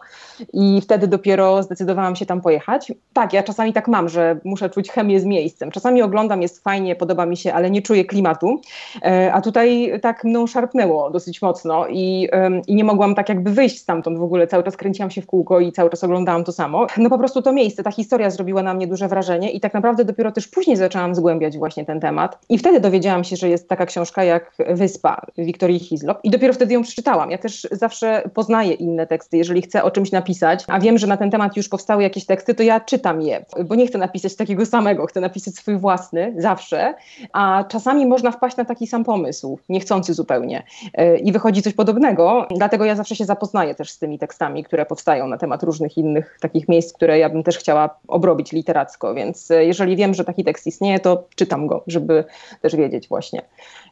I 0.54 0.82
wtedy 0.82 1.08
dopiero 1.08 1.64
zdecydowałam 1.64 2.16
się 2.16 2.26
tam 2.26 2.42
pojechać. 2.42 2.92
Tak, 3.14 3.34
ja 3.34 3.44
czasami 3.44 3.74
tak 3.74 3.88
mam, 3.88 4.10
że 4.10 4.40
muszę 4.44 4.70
czuć 4.70 4.92
chemię 4.92 5.20
z 5.20 5.26
miejscem. 5.26 5.72
Czasami 5.72 5.93
oglądam, 6.02 6.42
jest 6.42 6.64
fajnie, 6.64 6.96
podoba 6.96 7.26
mi 7.26 7.38
się, 7.38 7.54
ale 7.54 7.72
nie 7.72 7.82
czuję 7.82 8.06
klimatu. 8.06 8.62
E, 9.02 9.34
a 9.34 9.42
tutaj 9.42 10.00
tak 10.02 10.24
mną 10.24 10.48
szarpnęło 10.48 11.10
dosyć 11.10 11.42
mocno 11.42 11.88
i, 11.88 12.30
i 12.68 12.76
nie 12.76 12.84
mogłam 12.84 13.16
tak 13.16 13.30
jakby 13.30 13.52
wyjść 13.52 13.80
stamtąd 13.80 14.18
w 14.18 14.24
ogóle. 14.24 14.48
Cały 14.48 14.64
czas 14.64 14.78
kręciłam 14.78 15.12
się 15.12 15.22
w 15.22 15.26
kółko 15.26 15.60
i 15.60 15.72
cały 15.72 15.90
czas 15.90 16.04
oglądałam 16.04 16.44
to 16.44 16.52
samo. 16.52 16.88
No 16.98 17.10
po 17.10 17.18
prostu 17.18 17.42
to 17.42 17.54
miejsce, 17.54 17.84
ta 17.84 17.92
historia 17.92 18.30
zrobiła 18.30 18.64
na 18.64 18.74
mnie 18.74 18.88
duże 18.88 19.08
wrażenie 19.08 19.52
i 19.52 19.60
tak 19.60 19.74
naprawdę 19.74 20.06
dopiero 20.06 20.32
też 20.32 20.48
później 20.48 20.78
zaczęłam 20.78 21.16
zgłębiać 21.16 21.58
właśnie 21.58 21.86
ten 21.86 22.00
temat. 22.00 22.40
I 22.50 22.58
wtedy 22.58 22.80
dowiedziałam 22.80 23.24
się, 23.24 23.36
że 23.36 23.50
jest 23.50 23.70
taka 23.70 23.86
książka 23.86 24.24
jak 24.24 24.52
Wyspa 24.70 25.22
Wiktorii 25.38 25.80
Hislop 25.80 26.20
i 26.24 26.30
dopiero 26.30 26.54
wtedy 26.54 26.74
ją 26.74 26.82
przeczytałam. 26.82 27.32
Ja 27.32 27.38
też 27.38 27.68
zawsze 27.72 28.30
poznaję 28.34 28.74
inne 28.74 29.08
teksty, 29.08 29.38
jeżeli 29.38 29.62
chcę 29.62 29.84
o 29.84 29.92
czymś 29.92 30.12
napisać, 30.12 30.64
a 30.68 30.80
wiem, 30.80 30.98
że 30.98 31.08
na 31.08 31.18
ten 31.18 31.32
temat 31.32 31.58
już 31.58 31.70
powstały 31.70 32.04
jakieś 32.04 32.26
teksty, 32.26 32.54
to 32.56 32.64
ja 32.64 32.80
czytam 32.80 33.22
je, 33.22 33.46
bo 33.66 33.76
nie 33.76 33.88
chcę 33.88 33.98
napisać 33.98 34.36
takiego 34.36 34.66
samego, 34.66 35.06
chcę 35.06 35.22
napisać 35.22 35.54
swój 35.54 35.78
własny, 35.84 36.34
zawsze, 36.38 36.94
a 37.34 37.64
czasami 37.68 38.06
można 38.06 38.32
wpaść 38.32 38.58
na 38.58 38.66
taki 38.66 38.88
sam 38.88 39.04
pomysł, 39.04 39.60
niechcący 39.70 40.14
zupełnie 40.14 40.64
e, 40.94 41.18
i 41.18 41.32
wychodzi 41.32 41.62
coś 41.62 41.74
podobnego, 41.74 42.48
dlatego 42.56 42.86
ja 42.86 42.96
zawsze 42.96 43.16
się 43.16 43.26
zapoznaję 43.26 43.76
też 43.76 43.92
z 43.92 44.00
tymi 44.00 44.20
tekstami, 44.20 44.64
które 44.64 44.86
powstają 44.86 45.28
na 45.28 45.38
temat 45.38 45.64
różnych 45.64 45.98
innych 45.98 46.38
takich 46.42 46.70
miejsc, 46.70 46.94
które 46.94 47.20
ja 47.20 47.30
bym 47.30 47.44
też 47.44 47.58
chciała 47.58 48.00
obrobić 48.08 48.52
literacko, 48.52 49.14
więc 49.14 49.52
e, 49.52 49.66
jeżeli 49.66 49.96
wiem, 49.96 50.14
że 50.14 50.24
taki 50.24 50.44
tekst 50.44 50.68
istnieje, 50.68 51.00
to 51.00 51.24
czytam 51.36 51.68
go, 51.68 51.84
żeby 51.88 52.24
też 52.62 52.76
wiedzieć 52.76 53.08
właśnie, 53.08 53.42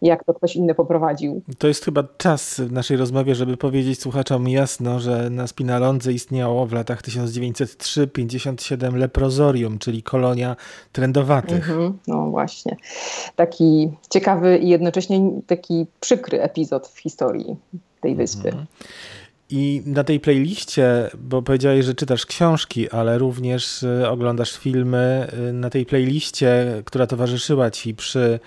jak 0.02 0.24
to 0.24 0.34
ktoś 0.34 0.56
inny 0.56 0.76
poprowadził. 0.76 1.42
To 1.58 1.68
jest 1.68 1.86
chyba 1.86 2.04
czas 2.18 2.60
w 2.60 2.72
naszej 2.72 2.98
rozmowie, 2.98 3.36
żeby 3.36 3.58
powiedzieć 3.58 4.02
słuchaczom 4.02 4.48
jasno, 4.48 5.00
że 5.00 5.30
na 5.30 5.48
Spinalondze 5.48 6.14
istniało 6.14 6.66
w 6.66 6.74
latach 6.74 7.02
1903-57 7.02 8.96
leprozorium, 8.96 9.80
czyli 9.80 10.04
kolonia 10.04 10.56
trendowatych. 10.92 11.70
Mhm, 11.70 11.81
no 12.08 12.30
właśnie. 12.30 12.78
Taki 13.36 13.90
ciekawy 14.10 14.58
i 14.58 14.70
jednocześnie 14.70 15.32
taki 15.48 15.86
przykry 16.00 16.42
epizod 16.42 16.88
w 16.88 17.00
historii 17.00 17.56
tej 18.02 18.16
wyspy. 18.16 18.48
Mhm. 18.48 18.66
I 19.50 19.82
na 19.86 20.04
tej 20.04 20.20
playliście, 20.20 21.10
bo 21.18 21.42
powiedziałeś, 21.42 21.86
że 21.86 21.94
czytasz 21.94 22.26
książki, 22.26 22.90
ale 22.90 23.18
również 23.18 23.84
y, 23.84 24.10
oglądasz 24.10 24.58
filmy, 24.58 25.28
y, 25.50 25.54
na 25.54 25.70
tej 25.70 25.86
playliście, 25.86 26.82
która 26.86 27.08
towarzyszyła 27.08 27.72
ci 27.72 27.96
przy 27.96 28.40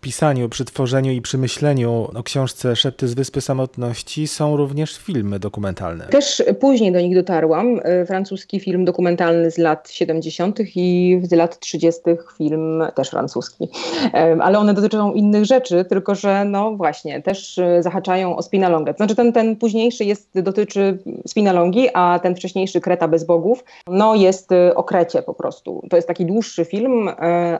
pisaniu, 0.00 0.48
przy 0.48 0.64
tworzeniu 0.64 1.12
i 1.12 1.22
przy 1.22 1.38
myśleniu 1.38 2.08
o 2.14 2.22
książce 2.22 2.76
Szepty 2.76 3.08
z 3.08 3.14
Wyspy 3.14 3.40
Samotności 3.40 4.28
są 4.28 4.56
również 4.56 4.98
filmy 4.98 5.38
dokumentalne. 5.38 6.06
Też 6.06 6.42
później 6.60 6.92
do 6.92 7.00
nich 7.00 7.14
dotarłam. 7.14 7.80
E, 7.82 8.06
francuski 8.06 8.60
film 8.60 8.84
dokumentalny 8.84 9.50
z 9.50 9.58
lat 9.58 9.90
70. 9.90 10.58
i 10.76 11.20
z 11.22 11.32
lat 11.32 11.58
30. 11.58 12.00
film 12.36 12.82
też 12.94 13.10
francuski. 13.10 13.68
E, 14.14 14.36
ale 14.40 14.58
one 14.58 14.74
dotyczą 14.74 15.12
innych 15.12 15.44
rzeczy, 15.44 15.84
tylko 15.84 16.14
że 16.14 16.44
no 16.44 16.76
właśnie, 16.76 17.22
też 17.22 17.58
e, 17.58 17.82
zahaczają 17.82 18.36
o 18.36 18.42
Spinalongę. 18.42 18.94
Znaczy 18.96 19.16
ten, 19.16 19.32
ten 19.32 19.56
późniejszy 19.56 20.04
jest, 20.04 20.40
dotyczy 20.40 20.98
Spinalongi, 21.26 21.88
a 21.94 22.18
ten 22.22 22.36
wcześniejszy 22.36 22.80
Kreta 22.80 23.08
bez 23.08 23.24
bogów, 23.24 23.64
no 23.86 24.14
jest 24.14 24.50
o 24.74 24.84
Krecie 24.84 25.22
po 25.22 25.34
prostu. 25.34 25.82
To 25.90 25.96
jest 25.96 26.08
taki 26.08 26.26
dłuższy 26.26 26.64
film, 26.64 27.10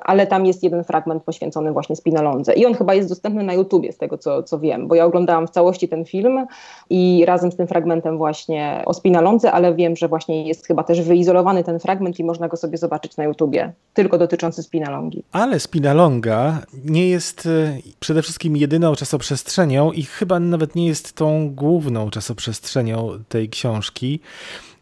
ale 0.01 0.27
tam 0.27 0.47
jest 0.47 0.63
jeden 0.63 0.85
fragment 0.85 1.23
poświęcony 1.23 1.73
właśnie 1.73 1.97
Spinalongi 1.97 2.38
i 2.57 2.67
on 2.67 2.75
chyba 2.75 2.95
jest 2.95 3.09
dostępny 3.09 3.43
na 3.43 3.55
YouTubie, 3.55 3.93
z 3.93 3.99
tego 3.99 4.19
co, 4.19 4.43
co 4.43 4.59
wiem, 4.59 4.89
bo 4.89 4.95
ja 4.95 5.05
oglądałam 5.05 5.47
w 5.47 5.51
całości 5.51 5.89
ten 5.89 6.05
film 6.05 6.47
i 6.91 7.25
razem 7.27 7.53
z 7.53 7.57
tym 7.57 7.67
fragmentem 7.67 8.19
właśnie 8.19 8.83
o 8.87 8.95
Spinalądze, 8.95 9.53
ale 9.53 9.75
wiem, 9.75 9.97
że 9.97 10.09
właśnie 10.09 10.49
jest 10.49 10.67
chyba 10.67 10.85
też 10.85 11.03
wyizolowany 11.03 11.65
ten 11.65 11.79
fragment 11.79 12.19
i 12.19 12.25
można 12.25 12.49
go 12.49 12.57
sobie 12.57 12.79
zobaczyć 12.79 13.17
na 13.17 13.25
YouTubie, 13.25 13.73
tylko 13.95 14.19
dotyczący 14.19 14.63
Spinalongi. 14.63 15.23
Ale 15.33 15.61
Spinalonga 15.61 16.59
nie 16.85 17.09
jest 17.09 17.47
e, 17.47 17.79
przede 18.01 18.23
wszystkim 18.23 18.57
jedyną 18.57 18.95
czasoprzestrzenią 18.95 19.93
i 19.93 20.03
chyba 20.03 20.41
nawet 20.41 20.75
nie 20.75 20.87
jest 20.87 21.13
tą 21.13 21.51
główną 21.55 22.11
czasoprzestrzenią 22.11 23.11
tej 23.29 23.49
książki. 23.49 24.21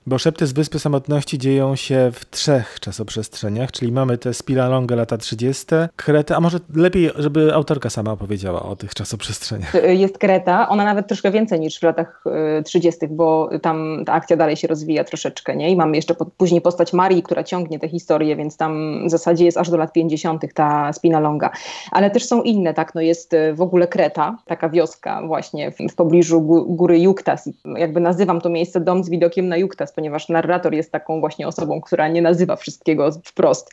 Bo 0.09 0.19
szepty 0.19 0.47
z 0.47 0.53
Wyspy 0.53 0.79
Samotności 0.79 1.39
dzieją 1.39 1.77
się 1.77 2.11
w 2.15 2.31
trzech 2.31 2.81
czasoprzestrzeniach, 2.81 3.73
czyli 3.73 3.93
mamy 3.93 4.19
te 4.19 4.35
Spiralonga 4.35 4.97
lata 4.97 5.19
30, 5.19 5.67
Kretę, 5.97 6.37
a 6.37 6.41
może 6.41 6.59
lepiej, 6.75 7.11
żeby 7.17 7.55
autorka 7.55 7.91
sama 7.91 8.13
opowiedziała 8.13 8.63
o 8.63 8.77
tych 8.77 8.95
czasoprzestrzeniach. 8.95 9.73
Jest 10.03 10.19
Kreta, 10.19 10.69
ona 10.69 10.85
nawet 10.85 11.07
troszkę 11.07 11.31
więcej 11.31 11.61
niż 11.61 11.79
w 11.79 11.83
latach 11.83 12.25
30., 12.65 13.05
y, 13.05 13.09
bo 13.09 13.51
tam 13.63 14.03
ta 14.07 14.13
akcja 14.13 14.37
dalej 14.37 14.57
się 14.57 14.69
rozwija 14.69 15.05
troszeczkę, 15.05 15.57
nie? 15.57 15.71
I 15.71 15.77
mamy 15.77 15.97
jeszcze 15.97 16.15
po, 16.15 16.27
później 16.27 16.61
postać 16.61 16.93
Marii, 16.93 17.23
która 17.23 17.45
ciągnie 17.45 17.79
tę 17.79 17.89
historię, 17.89 18.37
więc 18.37 18.57
tam 18.57 19.03
w 19.07 19.11
zasadzie 19.11 19.45
jest 19.45 19.59
aż 19.59 19.71
do 19.71 19.77
lat 19.77 19.93
50. 19.93 20.43
ta 20.55 20.93
Spinalonga. 20.93 21.51
Ale 21.91 22.11
też 22.11 22.25
są 22.25 22.43
inne, 22.43 22.75
tak? 22.75 22.95
No 22.95 23.01
jest 23.01 23.33
y, 23.35 23.55
w 23.55 23.61
ogóle 23.61 23.87
Kreta, 23.87 24.39
taka 24.45 24.69
wioska 24.69 25.23
właśnie 25.27 25.71
w, 25.71 25.77
w 25.93 25.95
pobliżu 25.95 26.41
góry 26.69 27.01
Juktas. 27.01 27.51
Jakby 27.77 28.01
nazywam 28.01 28.41
to 28.41 28.49
miejsce 28.49 28.81
dom 28.81 29.05
z 29.05 29.11
widokiem 29.11 29.49
na 29.49 29.57
Juktas, 29.57 29.96
ponieważ 29.97 30.29
narrator 30.29 30.75
jest 30.75 30.93
taką 30.93 31.21
właśnie 31.21 31.49
osobą, 31.49 31.81
która 31.81 32.09
nie 32.09 32.23
nazywa 32.23 32.57
wszystkiego 32.57 33.11
wprost, 33.25 33.71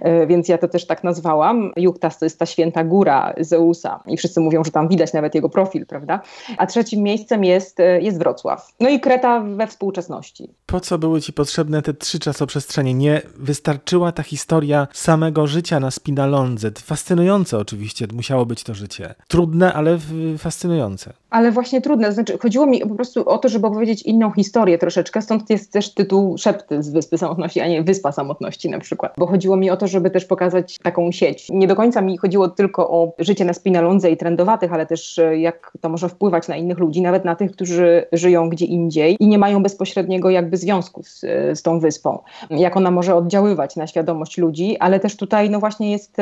e, 0.00 0.26
więc 0.26 0.48
ja 0.48 0.58
to 0.58 0.68
też 0.68 0.86
tak 0.86 1.04
nazwałam. 1.04 1.72
Juktas 1.76 2.18
to 2.18 2.26
jest 2.26 2.38
ta 2.38 2.46
święta 2.46 2.84
góra 2.84 3.34
Zeusa 3.40 4.02
i 4.06 4.16
wszyscy 4.16 4.40
mówią, 4.40 4.64
że 4.64 4.70
tam 4.70 4.88
widać 4.88 5.12
nawet 5.12 5.34
jego 5.34 5.48
profil, 5.48 5.86
prawda? 5.86 6.20
A 6.58 6.66
trzecim 6.66 7.02
miejscem 7.02 7.44
jest, 7.44 7.80
e, 7.80 8.00
jest 8.00 8.18
Wrocław. 8.18 8.72
No 8.80 8.88
i 8.88 9.00
Kreta 9.00 9.40
we 9.40 9.66
współczesności. 9.66 10.50
Po 10.66 10.80
co 10.80 10.98
były 10.98 11.20
ci 11.20 11.32
potrzebne 11.32 11.82
te 11.82 11.94
trzy 11.94 12.18
czasoprzestrzenie? 12.18 12.94
Nie 12.94 13.22
wystarczyła 13.36 14.12
ta 14.12 14.22
historia 14.22 14.88
samego 14.92 15.46
życia 15.46 15.80
na 15.80 15.90
Spinalondze. 15.90 16.70
Fascynujące 16.84 17.58
oczywiście 17.58 18.06
musiało 18.12 18.46
być 18.46 18.64
to 18.64 18.74
życie. 18.74 19.14
Trudne, 19.28 19.72
ale 19.72 19.98
fascynujące. 20.38 21.12
Ale 21.36 21.52
właśnie 21.52 21.80
trudne. 21.80 22.12
Znaczy, 22.12 22.38
chodziło 22.38 22.66
mi 22.66 22.80
po 22.80 22.94
prostu 22.94 23.28
o 23.28 23.38
to, 23.38 23.48
żeby 23.48 23.66
opowiedzieć 23.66 24.02
inną 24.02 24.30
historię 24.30 24.78
troszeczkę, 24.78 25.22
stąd 25.22 25.50
jest 25.50 25.72
też 25.72 25.94
tytuł 25.94 26.38
Szepty 26.38 26.82
z 26.82 26.90
Wyspy 26.90 27.18
Samotności, 27.18 27.60
a 27.60 27.68
nie 27.68 27.82
Wyspa 27.82 28.12
Samotności 28.12 28.70
na 28.70 28.78
przykład. 28.78 29.14
Bo 29.18 29.26
chodziło 29.26 29.56
mi 29.56 29.70
o 29.70 29.76
to, 29.76 29.86
żeby 29.86 30.10
też 30.10 30.24
pokazać 30.24 30.78
taką 30.78 31.12
sieć. 31.12 31.48
Nie 31.50 31.66
do 31.66 31.76
końca 31.76 32.00
mi 32.00 32.18
chodziło 32.18 32.48
tylko 32.48 32.90
o 32.90 33.12
życie 33.18 33.44
na 33.44 33.52
Spinalondze 33.52 34.10
i 34.10 34.16
trendowatych, 34.16 34.72
ale 34.72 34.86
też 34.86 35.18
e, 35.18 35.38
jak 35.38 35.72
to 35.80 35.88
może 35.88 36.08
wpływać 36.08 36.48
na 36.48 36.56
innych 36.56 36.78
ludzi, 36.78 37.02
nawet 37.02 37.24
na 37.24 37.36
tych, 37.36 37.52
którzy 37.52 38.06
żyją 38.12 38.48
gdzie 38.48 38.66
indziej 38.66 39.16
i 39.20 39.26
nie 39.26 39.38
mają 39.38 39.62
bezpośredniego 39.62 40.30
jakby 40.30 40.56
związku 40.56 41.02
z, 41.02 41.20
z 41.58 41.62
tą 41.62 41.80
wyspą. 41.80 42.18
Jak 42.50 42.76
ona 42.76 42.90
może 42.90 43.14
oddziaływać 43.14 43.76
na 43.76 43.86
świadomość 43.86 44.38
ludzi, 44.38 44.78
ale 44.78 45.00
też 45.00 45.16
tutaj 45.16 45.50
no 45.50 45.60
właśnie 45.60 45.90
jest 45.92 46.16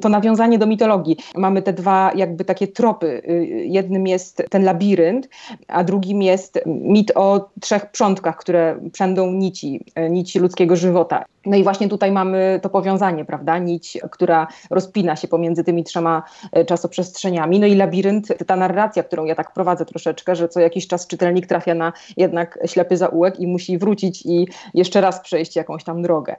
to 0.00 0.08
nawiązanie 0.08 0.58
do 0.58 0.66
mitologii. 0.66 1.16
Mamy 1.36 1.62
te 1.62 1.72
dwa 1.72 2.12
jakby 2.14 2.44
takie 2.44 2.68
tropy. 2.68 3.22
Y, 3.28 3.64
jednym 3.66 4.06
jest 4.06 4.31
ten 4.50 4.64
labirynt, 4.64 5.28
a 5.68 5.84
drugim 5.84 6.22
jest 6.22 6.60
mit 6.66 7.12
o 7.14 7.50
trzech 7.60 7.90
przątkach, 7.90 8.36
które 8.36 8.80
przędą 8.92 9.32
nici, 9.32 9.84
e, 9.94 10.10
nici 10.10 10.38
ludzkiego 10.38 10.76
żywota. 10.76 11.24
No 11.46 11.56
i 11.56 11.62
właśnie 11.62 11.88
tutaj 11.88 12.12
mamy 12.12 12.60
to 12.62 12.70
powiązanie, 12.70 13.24
prawda? 13.24 13.58
Nić, 13.58 13.98
która 14.10 14.46
rozpina 14.70 15.16
się 15.16 15.28
pomiędzy 15.28 15.64
tymi 15.64 15.84
trzema 15.84 16.22
e, 16.52 16.64
czasoprzestrzeniami. 16.64 17.60
No 17.60 17.66
i 17.66 17.74
labirynt, 17.74 18.28
ta 18.46 18.56
narracja, 18.56 19.02
którą 19.02 19.24
ja 19.24 19.34
tak 19.34 19.52
prowadzę 19.52 19.84
troszeczkę, 19.84 20.36
że 20.36 20.48
co 20.48 20.60
jakiś 20.60 20.86
czas 20.86 21.06
czytelnik 21.06 21.46
trafia 21.46 21.74
na 21.74 21.92
jednak 22.16 22.58
ślepy 22.66 22.96
zaułek 22.96 23.40
i 23.40 23.46
musi 23.46 23.78
wrócić 23.78 24.26
i 24.26 24.48
jeszcze 24.74 25.00
raz 25.00 25.20
przejść 25.20 25.56
jakąś 25.56 25.84
tam 25.84 26.02
drogę. 26.02 26.36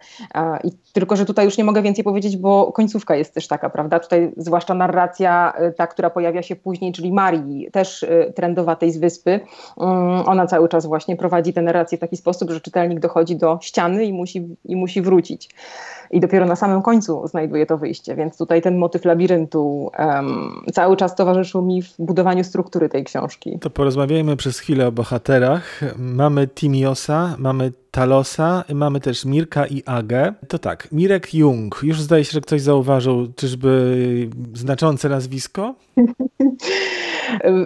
I 0.64 0.72
tylko, 0.94 1.16
że 1.16 1.26
tutaj 1.26 1.46
już 1.46 1.58
nie 1.58 1.64
mogę 1.64 1.82
więcej 1.82 2.04
powiedzieć, 2.04 2.38
bo 2.38 2.72
końcówka 2.72 3.16
jest 3.16 3.34
też 3.34 3.48
taka, 3.48 3.70
prawda? 3.70 4.00
Tutaj 4.00 4.32
zwłaszcza 4.38 4.74
narracja, 4.74 5.54
e, 5.56 5.72
ta, 5.72 5.88
która 5.88 6.10
pojawia 6.10 6.42
się 6.42 6.56
później, 6.56 6.92
czyli 6.92 7.14
Marii, 7.14 7.70
też 7.74 8.06
trendowatej 8.36 8.92
z 8.92 8.98
wyspy. 8.98 9.40
Mm, 9.78 10.28
ona 10.28 10.48
cały 10.48 10.70
czas 10.70 10.86
właśnie 10.86 11.16
prowadzi 11.16 11.54
tę 11.54 11.62
narrację 11.62 11.98
w 11.98 12.02
taki 12.02 12.18
sposób, 12.18 12.52
że 12.52 12.62
czytelnik 12.62 13.00
dochodzi 13.00 13.36
do 13.36 13.60
ściany 13.62 14.06
i 14.06 14.14
musi, 14.14 14.48
i 14.66 14.76
musi 14.76 15.02
wrócić. 15.02 15.50
I 16.12 16.20
dopiero 16.20 16.46
na 16.46 16.56
samym 16.56 16.82
końcu 16.82 17.28
znajduje 17.28 17.66
to 17.66 17.78
wyjście, 17.78 18.16
więc 18.16 18.38
tutaj 18.38 18.62
ten 18.62 18.78
motyw 18.78 19.06
labiryntu 19.06 19.92
um, 20.00 20.64
cały 20.74 20.98
czas 20.98 21.16
towarzyszył 21.16 21.62
mi 21.62 21.82
w 21.82 21.96
budowaniu 22.00 22.44
struktury 22.44 22.90
tej 22.90 23.04
książki. 23.04 23.60
To 23.60 23.70
porozmawiajmy 23.70 24.36
przez 24.36 24.60
chwilę 24.60 24.88
o 24.88 24.92
bohaterach. 24.92 25.82
Mamy 25.98 26.48
Timiosa, 26.48 27.36
mamy 27.38 27.72
Talosa, 27.92 28.64
mamy 28.74 29.00
też 29.00 29.26
Mirka 29.26 29.68
i 29.68 29.84
Agę. 29.86 30.34
To 30.48 30.60
tak, 30.60 30.88
Mirek 30.92 31.34
Jung. 31.34 31.80
Już 31.84 32.02
zdaje 32.02 32.26
się, 32.26 32.32
że 32.32 32.42
ktoś 32.42 32.62
zauważył, 32.62 33.28
czyżby 33.36 34.30
znaczące 34.54 35.10
nazwisko? 35.10 35.76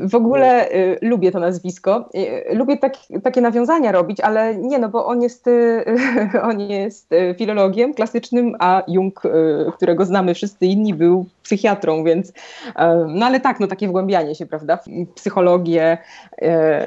W 0.04 0.16
ogóle 0.16 0.72
y, 0.72 0.98
lubię 1.02 1.32
to 1.32 1.40
nazwisko. 1.40 2.10
Y, 2.52 2.56
lubię 2.56 2.78
tak, 2.78 2.94
takie 3.24 3.42
nawiązania 3.42 3.92
robić, 3.92 4.20
ale 4.20 4.56
nie, 4.56 4.80
no 4.80 4.90
bo 4.90 5.06
on 5.06 5.22
jest, 5.22 5.48
y, 5.48 5.86
on 6.50 6.60
jest 6.60 7.10
filologiem 7.38 7.94
klasycznym, 7.94 8.56
a 8.60 8.84
Jung, 8.88 9.22
którego 9.76 10.06
znamy 10.06 10.34
wszyscy 10.34 10.66
inni, 10.66 10.94
był 10.94 11.26
psychiatrą, 11.44 12.04
więc 12.04 12.34
no 13.08 13.26
ale 13.26 13.40
tak, 13.40 13.60
no 13.60 13.68
takie 13.68 13.88
wgłębianie 13.88 14.36
się, 14.36 14.46
prawda, 14.46 14.78
w 14.78 15.14
psychologię, 15.16 15.98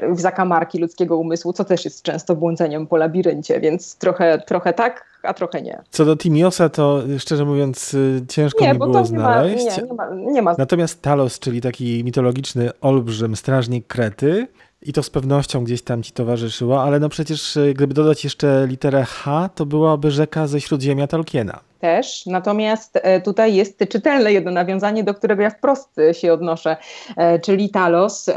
w 0.09 0.21
zakamarki 0.21 0.79
ludzkiego 0.79 1.19
umysłu, 1.19 1.53
co 1.53 1.65
też 1.65 1.85
jest 1.85 2.03
często 2.03 2.37
błądzeniem 2.37 2.87
po 2.87 2.97
labiryncie, 2.97 3.61
więc 3.61 3.97
trochę, 3.97 4.39
trochę 4.39 4.73
tak, 4.73 5.10
a 5.23 5.35
trochę 5.35 5.63
nie. 5.63 5.83
Co 5.91 6.05
do 6.05 6.17
Timiosa, 6.17 6.69
to 6.69 7.03
szczerze 7.19 7.45
mówiąc 7.45 7.95
y, 7.95 8.23
ciężko 8.29 8.65
nie, 8.65 8.73
mi 8.73 8.79
było 8.79 9.05
znaleźć. 9.05 9.77
Nie 9.77 9.95
ma, 9.95 10.11
nie, 10.11 10.17
nie, 10.17 10.25
ma, 10.25 10.33
nie 10.33 10.43
ma. 10.43 10.55
Natomiast 10.59 11.03
Talos, 11.03 11.39
czyli 11.39 11.61
taki 11.61 12.05
mitologiczny 12.05 12.71
olbrzym, 12.81 13.37
strażnik 13.37 13.87
Krety, 13.87 14.47
i 14.83 14.93
to 14.93 15.03
z 15.03 15.11
pewnością 15.11 15.65
gdzieś 15.65 15.83
tam 15.83 16.03
ci 16.03 16.13
towarzyszyło, 16.13 16.83
ale 16.83 17.01
no 17.01 17.09
przecież 17.09 17.57
y, 17.57 17.75
gdyby 17.75 17.95
dodać 17.95 18.25
jeszcze 18.25 18.67
literę 18.69 19.05
H, 19.05 19.51
to 19.55 19.67
byłaby 19.67 20.11
rzeka 20.11 20.47
ze 20.47 20.61
Śródziemia 20.61 21.07
Tolkiena 21.07 21.70
też, 21.81 22.27
natomiast 22.27 22.99
e, 23.03 23.21
tutaj 23.21 23.55
jest 23.55 23.79
czytelne 23.89 24.33
jedno 24.33 24.51
nawiązanie, 24.51 25.05
do 25.05 25.15
którego 25.15 25.43
ja 25.43 25.51
wprost 25.51 25.99
e, 25.99 26.15
się 26.15 26.33
odnoszę, 26.33 26.77
e, 27.17 27.39
czyli 27.39 27.71
Talos, 27.71 28.31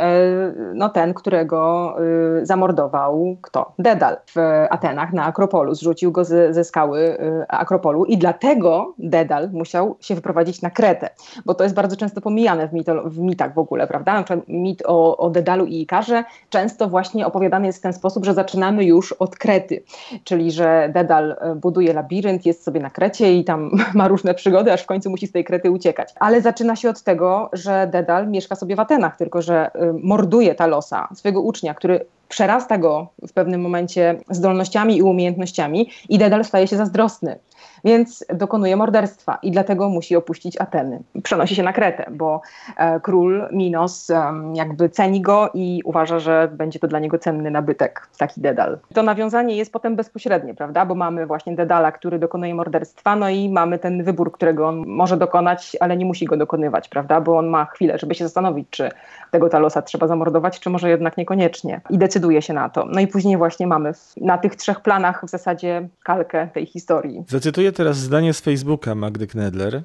no 0.73 0.89
ten, 0.89 1.13
którego 1.13 1.95
zamordował 2.43 3.37
kto? 3.41 3.73
Dedal 3.79 4.17
w 4.35 4.65
Atenach 4.69 5.13
na 5.13 5.25
Akropolu, 5.25 5.75
zrzucił 5.75 6.11
go 6.11 6.25
ze, 6.25 6.53
ze 6.53 6.63
skały 6.63 7.17
Akropolu 7.47 8.05
i 8.05 8.17
dlatego 8.17 8.93
Dedal 8.97 9.49
musiał 9.51 9.95
się 9.99 10.15
wyprowadzić 10.15 10.61
na 10.61 10.69
Kretę, 10.69 11.09
bo 11.45 11.53
to 11.53 11.63
jest 11.63 11.75
bardzo 11.75 11.95
często 11.97 12.21
pomijane 12.21 12.67
w, 12.67 12.73
mito, 12.73 13.03
w 13.05 13.19
mitach 13.19 13.53
w 13.53 13.57
ogóle, 13.57 13.87
prawda? 13.87 14.13
Na 14.13 14.23
przykład 14.23 14.47
mit 14.47 14.83
o, 14.85 15.17
o 15.17 15.29
Dedalu 15.29 15.65
i 15.65 15.81
Ikarze 15.81 16.23
często 16.49 16.89
właśnie 16.89 17.27
opowiadany 17.27 17.67
jest 17.67 17.79
w 17.79 17.81
ten 17.81 17.93
sposób, 17.93 18.25
że 18.25 18.33
zaczynamy 18.33 18.85
już 18.85 19.13
od 19.13 19.35
Krety, 19.35 19.83
czyli 20.23 20.51
że 20.51 20.89
Dedal 20.93 21.35
buduje 21.55 21.93
labirynt, 21.93 22.45
jest 22.45 22.63
sobie 22.63 22.79
na 22.79 22.89
Krecie 22.89 23.32
i 23.33 23.43
tam 23.43 23.71
ma 23.93 24.07
różne 24.07 24.33
przygody, 24.33 24.73
aż 24.73 24.81
w 24.81 24.85
końcu 24.85 25.09
musi 25.09 25.27
z 25.27 25.31
tej 25.31 25.43
Krety 25.43 25.71
uciekać. 25.71 26.13
Ale 26.19 26.41
zaczyna 26.41 26.75
się 26.75 26.89
od 26.89 27.01
tego, 27.01 27.49
że 27.53 27.87
Dedal 27.91 28.27
mieszka 28.27 28.55
sobie 28.55 28.75
w 28.75 28.79
Atenach, 28.79 29.17
tylko 29.17 29.41
że 29.41 29.71
y, 29.75 29.93
morduje 30.03 30.55
Talosa, 30.55 31.07
swojego 31.15 31.41
ucznia, 31.41 31.73
który 31.73 32.05
przerasta 32.33 32.77
go 32.77 33.07
w 33.27 33.33
pewnym 33.33 33.61
momencie 33.61 34.19
zdolnościami 34.29 34.97
i 34.97 35.01
umiejętnościami 35.01 35.89
i 36.09 36.17
Dedal 36.17 36.45
staje 36.45 36.67
się 36.67 36.77
zazdrosny 36.77 37.39
więc 37.83 38.25
dokonuje 38.33 38.75
morderstwa 38.75 39.37
i 39.41 39.51
dlatego 39.51 39.89
musi 39.89 40.15
opuścić 40.15 40.61
Ateny. 40.61 40.99
Przenosi 41.23 41.55
się 41.55 41.63
na 41.63 41.73
Kretę, 41.73 42.05
bo 42.11 42.41
e, 42.77 42.99
król 42.99 43.47
Minos 43.51 44.11
jakby 44.53 44.89
ceni 44.89 45.21
go 45.21 45.49
i 45.53 45.81
uważa, 45.85 46.19
że 46.19 46.49
będzie 46.53 46.79
to 46.79 46.87
dla 46.87 46.99
niego 46.99 47.19
cenny 47.19 47.51
nabytek, 47.51 48.07
taki 48.17 48.41
Dedal. 48.41 48.79
To 48.93 49.03
nawiązanie 49.03 49.55
jest 49.57 49.73
potem 49.73 49.95
bezpośrednie, 49.95 50.53
prawda, 50.53 50.85
bo 50.85 50.95
mamy 50.95 51.25
właśnie 51.25 51.55
Dedala, 51.55 51.91
który 51.91 52.19
dokonuje 52.19 52.55
morderstwa, 52.55 53.15
no 53.15 53.29
i 53.29 53.49
mamy 53.49 53.79
ten 53.79 54.03
wybór, 54.03 54.31
którego 54.31 54.67
on 54.67 54.87
może 54.87 55.17
dokonać, 55.17 55.77
ale 55.79 55.97
nie 55.97 56.05
musi 56.05 56.25
go 56.25 56.37
dokonywać, 56.37 56.89
prawda, 56.89 57.21
bo 57.21 57.37
on 57.37 57.47
ma 57.47 57.65
chwilę, 57.65 57.97
żeby 57.97 58.15
się 58.15 58.23
zastanowić, 58.23 58.67
czy 58.69 58.89
tego 59.31 59.49
Talosa 59.49 59.81
trzeba 59.81 60.07
zamordować, 60.07 60.59
czy 60.59 60.69
może 60.69 60.89
jednak 60.89 61.17
niekoniecznie 61.17 61.81
i 61.89 61.97
decyduje 61.97 62.22
się 62.41 62.53
na 62.53 62.69
to. 62.69 62.85
No 62.85 63.01
i 63.01 63.07
później 63.07 63.37
właśnie 63.37 63.67
mamy 63.67 63.91
na 64.17 64.37
tych 64.37 64.55
trzech 64.55 64.79
planach 64.81 65.25
w 65.25 65.29
zasadzie 65.29 65.89
kalkę 66.03 66.47
tej 66.53 66.65
historii. 66.65 67.23
Zacytuję 67.27 67.71
teraz 67.71 67.97
zdanie 67.97 68.33
z 68.33 68.41
Facebooka 68.41 68.95
Magdy 68.95 69.27
Knedler. 69.27 69.81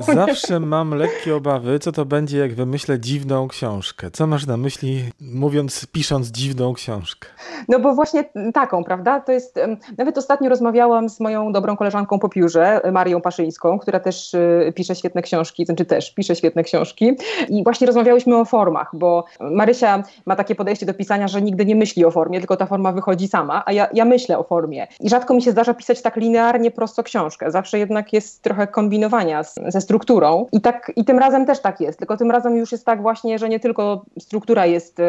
Zawsze 0.14 0.60
mam 0.60 0.94
lekkie 0.94 1.36
obawy, 1.36 1.78
co 1.78 1.92
to 1.92 2.04
będzie, 2.04 2.38
jak 2.38 2.54
wymyślę 2.54 3.00
dziwną 3.00 3.48
książkę. 3.48 4.10
Co 4.10 4.26
masz 4.26 4.46
na 4.46 4.56
myśli, 4.56 5.04
mówiąc, 5.20 5.86
pisząc 5.92 6.28
dziwną 6.28 6.74
książkę? 6.74 7.28
No 7.68 7.78
bo 7.78 7.94
właśnie 7.94 8.24
taką, 8.54 8.84
prawda? 8.84 9.20
To 9.20 9.32
jest, 9.32 9.60
nawet 9.98 10.18
ostatnio 10.18 10.48
rozmawiałam 10.48 11.08
z 11.08 11.20
moją 11.20 11.52
dobrą 11.52 11.76
koleżanką 11.76 12.18
po 12.18 12.28
piórze, 12.28 12.80
Marią 12.92 13.20
Paszyńską, 13.20 13.78
która 13.78 14.00
też 14.00 14.34
y, 14.34 14.72
pisze 14.76 14.94
świetne 14.94 15.22
książki, 15.22 15.66
znaczy 15.66 15.84
też 15.84 16.14
pisze 16.14 16.36
świetne 16.36 16.62
książki 16.62 17.16
i 17.48 17.64
właśnie 17.64 17.86
rozmawiałyśmy 17.86 18.36
o 18.36 18.44
formach, 18.44 18.90
bo 18.92 19.24
Marysia 19.40 20.02
ma 20.26 20.36
takie 20.36 20.54
podejście 20.54 20.86
do 20.86 20.91
pisania, 20.94 21.28
że 21.28 21.42
nigdy 21.42 21.66
nie 21.66 21.76
myśli 21.76 22.04
o 22.04 22.10
formie, 22.10 22.38
tylko 22.38 22.56
ta 22.56 22.66
forma 22.66 22.92
wychodzi 22.92 23.28
sama, 23.28 23.62
a 23.66 23.72
ja, 23.72 23.88
ja 23.94 24.04
myślę 24.04 24.38
o 24.38 24.42
formie. 24.42 24.86
I 25.00 25.08
rzadko 25.08 25.34
mi 25.34 25.42
się 25.42 25.50
zdarza 25.50 25.74
pisać 25.74 26.02
tak 26.02 26.16
linearnie 26.16 26.70
prosto 26.70 27.02
książkę. 27.02 27.50
Zawsze 27.50 27.78
jednak 27.78 28.12
jest 28.12 28.42
trochę 28.42 28.66
kombinowania 28.66 29.44
z, 29.44 29.54
ze 29.68 29.80
strukturą. 29.80 30.46
I 30.52 30.60
tak 30.60 30.92
i 30.96 31.04
tym 31.04 31.18
razem 31.18 31.46
też 31.46 31.60
tak 31.60 31.80
jest, 31.80 31.98
tylko 31.98 32.16
tym 32.16 32.30
razem 32.30 32.56
już 32.56 32.72
jest 32.72 32.86
tak 32.86 33.02
właśnie, 33.02 33.38
że 33.38 33.48
nie 33.48 33.60
tylko 33.60 34.04
struktura 34.18 34.66
jest 34.66 35.00
y, 35.00 35.02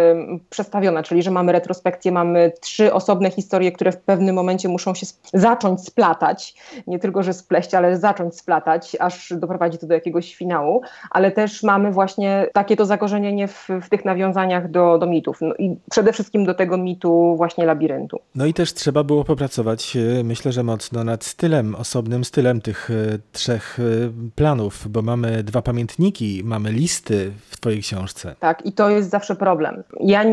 przestawiona, 0.50 1.04
czyli 1.04 1.24
że 1.24 1.32
mamy 1.32 1.52
retrospekcję, 1.52 2.12
mamy 2.12 2.52
trzy 2.62 2.94
osobne 2.94 3.32
historie, 3.32 3.72
które 3.72 3.92
w 3.92 3.98
pewnym 3.98 4.36
momencie 4.36 4.70
muszą 4.70 4.94
się 4.94 5.06
zacząć 5.34 5.82
splatać, 5.82 6.56
nie 6.88 7.00
tylko, 7.00 7.24
że 7.24 7.34
spleść, 7.34 7.74
ale 7.74 7.98
zacząć 7.98 8.36
splatać, 8.38 8.98
aż 9.00 9.34
doprowadzi 9.38 9.78
to 9.78 9.88
do 9.88 9.94
jakiegoś 9.94 10.36
finału, 10.36 10.82
ale 11.12 11.32
też 11.32 11.64
mamy 11.64 11.92
właśnie 11.92 12.48
takie 12.54 12.76
to 12.76 12.86
zakorzenienie 12.86 13.48
w, 13.48 13.68
w 13.82 13.90
tych 13.90 14.06
nawiązaniach 14.06 14.72
do, 14.72 14.98
do 14.98 15.06
mitów. 15.06 15.38
No 15.42 15.56
i 15.56 15.73
przede 15.90 16.14
wszystkim 16.14 16.46
do 16.46 16.54
tego 16.54 16.78
mitu 16.78 17.36
właśnie 17.38 17.66
labiryntu. 17.66 18.20
No 18.36 18.46
i 18.46 18.54
też 18.54 18.74
trzeba 18.74 19.04
było 19.04 19.24
popracować, 19.24 19.96
y, 19.96 20.24
myślę, 20.24 20.52
że 20.52 20.64
mocno 20.64 21.04
nad 21.04 21.24
stylem, 21.24 21.76
osobnym 21.76 22.24
stylem 22.24 22.62
tych 22.62 22.90
y, 22.90 23.20
trzech 23.32 23.80
planów, 24.36 24.88
bo 24.90 25.02
mamy 25.02 25.44
dwa 25.44 25.62
pamiętniki, 25.62 26.42
mamy 26.46 26.72
listy 26.72 27.32
w 27.50 27.60
Twojej 27.60 27.82
książce. 27.82 28.36
Tak, 28.40 28.66
i 28.66 28.72
to 28.72 28.90
jest 28.90 29.10
zawsze 29.10 29.36
problem. 29.36 29.84
Ja 30.00 30.24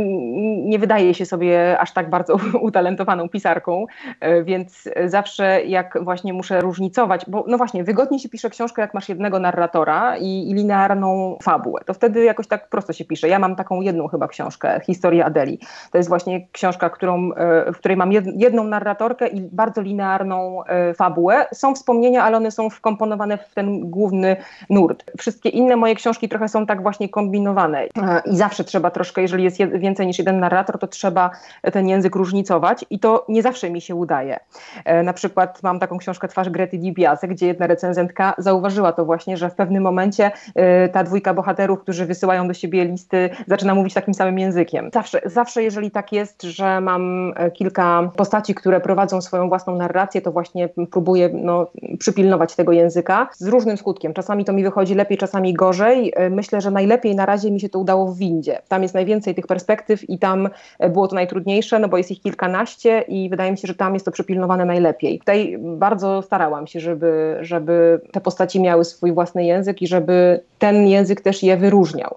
nie 0.65 0.79
wydaje 0.79 1.15
się 1.15 1.27
sobie 1.27 1.79
aż 1.79 1.93
tak 1.93 2.11
bardzo 2.11 2.37
utalentowaną 2.69 3.29
pisarką, 3.29 3.87
e, 4.21 4.45
więc 4.45 4.89
zawsze 5.07 5.65
jak 5.65 5.99
właśnie 6.03 6.33
muszę 6.33 6.61
różnicować, 6.61 7.25
bo 7.29 7.45
no 7.49 7.57
właśnie, 7.57 7.85
wygodniej 7.85 8.21
się 8.21 8.29
pisze 8.29 8.51
książkę, 8.51 8.83
jak 8.83 8.95
masz 8.95 9.09
jednego 9.09 9.39
narratora 9.39 10.17
i, 10.17 10.51
i 10.51 10.55
linearną 10.55 11.39
fabułę. 11.43 11.81
To 11.87 11.95
wtedy 11.95 12.25
jakoś 12.25 12.47
tak 12.47 12.69
prosto 12.69 12.93
się 12.93 13.05
pisze. 13.05 13.29
Ja 13.29 13.39
mam 13.39 13.57
taką 13.57 13.81
jedną 13.81 14.09
chyba 14.09 14.29
książkę, 14.29 14.81
Historia 14.87 15.30
Adeli. 15.31 15.59
To 15.93 15.99
jest 15.99 16.09
właśnie 16.09 16.47
książka, 16.53 16.91
którą, 16.91 17.33
e, 17.33 17.73
w 17.73 17.77
której 17.79 17.97
mam 17.97 18.13
jedną 18.37 18.65
narratorkę 18.65 19.29
i 19.29 19.41
bardzo 19.41 19.81
linearną 19.83 20.65
e, 20.65 20.95
fabułę. 20.95 21.47
Są 21.55 21.75
wspomnienia, 21.75 22.25
ale 22.25 22.37
one 22.37 22.51
są 22.51 22.71
wkomponowane 22.71 23.39
w 23.39 23.55
ten 23.55 23.91
główny 23.91 24.37
nurt. 24.71 25.05
Wszystkie 25.19 25.49
inne 25.49 25.77
moje 25.77 25.95
książki 25.95 26.29
trochę 26.29 26.49
są 26.49 26.67
tak 26.67 26.83
właśnie 26.83 27.09
kombinowane 27.09 27.87
i 28.25 28.37
zawsze 28.37 28.65
trzeba 28.65 28.91
troszkę, 28.91 29.23
jeżeli 29.23 29.45
jest 29.45 29.57
więcej 29.59 30.07
niż 30.07 30.19
jeden 30.19 30.41
narrator, 30.41 30.79
to 30.79 30.87
trzeba 30.87 31.31
ten 31.73 31.89
język 31.89 32.17
różnicować 32.17 32.85
i 32.91 32.99
to 32.99 33.25
nie 33.29 33.43
zawsze 33.43 33.71
mi 33.71 33.81
się 33.81 33.95
udaje. 33.95 34.41
E, 34.85 35.03
na 35.03 35.13
przykład 35.13 35.63
mam 35.63 35.79
taką 35.79 35.99
książkę 35.99 36.29
Twarz 36.29 36.51
Grety 36.51 36.79
Dibiase, 36.79 37.29
gdzie 37.29 37.47
jedna 37.47 37.67
recenzentka 37.67 38.35
zauważyła 38.39 38.93
to 38.93 39.05
właśnie, 39.05 39.37
że 39.37 39.51
w 39.51 39.55
pewnym 39.55 39.83
momencie 39.83 40.31
e, 40.55 40.89
ta 40.89 41.05
dwójka 41.05 41.35
bohaterów, 41.35 41.81
którzy 41.81 42.07
wysyłają 42.07 42.49
do 42.49 42.55
siebie 42.55 42.85
listy, 42.85 43.31
zaczyna 43.47 43.75
mówić 43.75 43.95
takim 43.95 44.15
samym 44.15 44.39
językiem. 44.39 44.91
Zawsze, 44.93 45.20
zawsze 45.25 45.63
jeżeli 45.63 45.91
tak 45.91 46.13
jest, 46.13 46.43
że 46.43 46.81
mam 46.81 47.33
e, 47.37 47.51
kilka 47.51 48.11
postaci, 48.17 48.55
które 48.55 48.81
prowadzą 48.81 49.21
swoją 49.21 49.49
własną 49.49 49.77
narrację, 49.77 50.21
to 50.23 50.33
właśnie 50.33 50.69
próbuję 50.91 51.31
no, 51.33 51.67
przypilnować 51.99 52.55
tego 52.55 52.73
języka 52.73 53.29
z 53.33 53.47
różnym 53.47 53.77
skutkiem. 53.77 54.15
Czasami 54.15 54.45
to 54.45 54.53
mi 54.53 54.63
wychodzi 54.63 54.95
lepiej, 54.95 55.19
czasami 55.19 55.55
gorzej. 55.55 56.13
Myślę, 56.31 56.61
że 56.61 56.71
najlepiej 56.71 57.17
na 57.17 57.27
razie 57.27 57.51
mi 57.51 57.61
się 57.61 57.69
to 57.69 57.79
udało 57.79 58.07
w 58.07 58.19
Windzie. 58.19 58.63
Tam 58.69 58.83
jest 58.83 58.95
najwięcej 58.95 59.35
tych 59.35 59.47
perspektyw 59.47 60.11
i 60.11 60.19
tam 60.19 60.49
było 60.91 61.09
to 61.09 61.15
najtrudniejsze, 61.15 61.79
no 61.79 61.89
bo 61.89 61.97
jest 61.97 62.11
ich 62.11 62.23
kilkanaście 62.23 63.01
i 63.01 63.29
wydaje 63.29 63.51
mi 63.51 63.59
się, 63.59 63.69
że 63.69 63.75
tam 63.75 63.95
jest 63.95 64.07
to 64.07 64.13
przepilnowane 64.13 64.65
najlepiej. 64.65 65.19
Tutaj 65.19 65.59
bardzo 65.61 66.23
starałam 66.23 66.67
się, 66.67 66.81
żeby, 66.81 67.39
żeby 67.41 68.01
te 68.13 68.21
postaci 68.21 68.61
miały 68.61 68.85
swój 68.85 69.13
własny 69.13 69.45
język 69.45 69.83
i 69.83 69.87
żeby 69.87 70.41
ten 70.59 70.89
język 70.89 71.21
też 71.21 71.43
je 71.43 71.57
wyróżniał. 71.57 72.17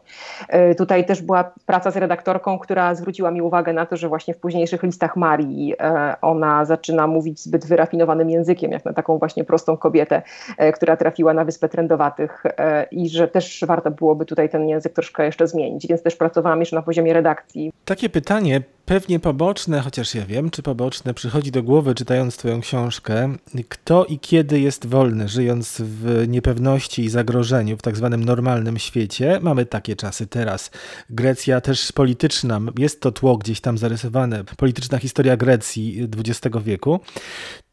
E, 0.50 0.76
tutaj 0.76 1.06
też 1.06 1.22
była 1.22 1.52
praca 1.66 1.92
z 1.92 1.98
redaktorką, 1.98 2.60
która 2.60 2.93
zwróciła 2.96 3.32
mi 3.32 3.42
uwagę 3.42 3.74
na 3.74 3.86
to, 3.86 3.98
że 3.98 4.10
właśnie 4.10 4.34
w 4.34 4.38
późniejszych 4.38 4.84
listach 4.84 5.16
Marii 5.16 5.74
e, 5.80 6.16
ona 6.22 6.66
zaczyna 6.66 7.08
mówić 7.08 7.40
zbyt 7.40 7.66
wyrafinowanym 7.66 8.30
językiem, 8.30 8.72
jak 8.72 8.86
na 8.86 8.94
taką 8.94 9.18
właśnie 9.18 9.44
prostą 9.44 9.78
kobietę, 9.78 10.22
e, 10.58 10.72
która 10.72 10.98
trafiła 10.98 11.34
na 11.34 11.46
Wyspę 11.46 11.70
Trędowatych 11.70 12.44
e, 12.46 12.84
i 12.92 13.10
że 13.10 13.28
też 13.28 13.64
warto 13.68 13.92
byłoby 13.92 14.26
tutaj 14.26 14.50
ten 14.50 14.70
język 14.70 14.94
troszkę 14.94 15.26
jeszcze 15.26 15.48
zmienić, 15.48 15.88
więc 15.88 16.04
też 16.04 16.16
pracowałam 16.16 16.60
jeszcze 16.60 16.76
na 16.76 16.82
poziomie 16.82 17.14
redakcji. 17.14 17.72
Takie 17.86 18.10
pytanie, 18.10 18.62
pewnie 18.94 19.20
poboczne, 19.20 19.82
chociaż 19.82 20.16
ja 20.16 20.26
wiem, 20.26 20.50
czy 20.50 20.64
poboczne, 20.64 21.14
przychodzi 21.14 21.52
do 21.52 21.64
głowy 21.64 21.96
czytając 21.96 22.38
Twoją 22.38 22.62
książkę. 22.62 23.36
Kto 23.70 24.06
i 24.06 24.20
kiedy 24.20 24.60
jest 24.60 24.86
wolny, 24.86 25.28
żyjąc 25.28 25.82
w 25.82 26.26
niepewności 26.28 27.04
i 27.04 27.10
zagrożeniu 27.10 27.78
w 27.78 27.82
tak 27.82 27.98
zwanym 27.98 28.24
normalnym 28.24 28.80
świecie? 28.80 29.40
Mamy 29.42 29.66
takie 29.66 29.96
czasy 29.96 30.28
teraz. 30.28 30.72
Grecja 31.10 31.62
też 31.62 31.92
polityczna, 31.92 32.62
jest 32.78 33.02
to 33.02 33.12
tło 33.12 33.38
gdzieś 33.38 33.62
tam 33.62 33.78
zarysowane, 33.78 34.44
polityczna 34.44 34.98
historia 34.98 35.38
Grecji 35.38 36.10
XX 36.18 36.58
wieku. 36.64 37.00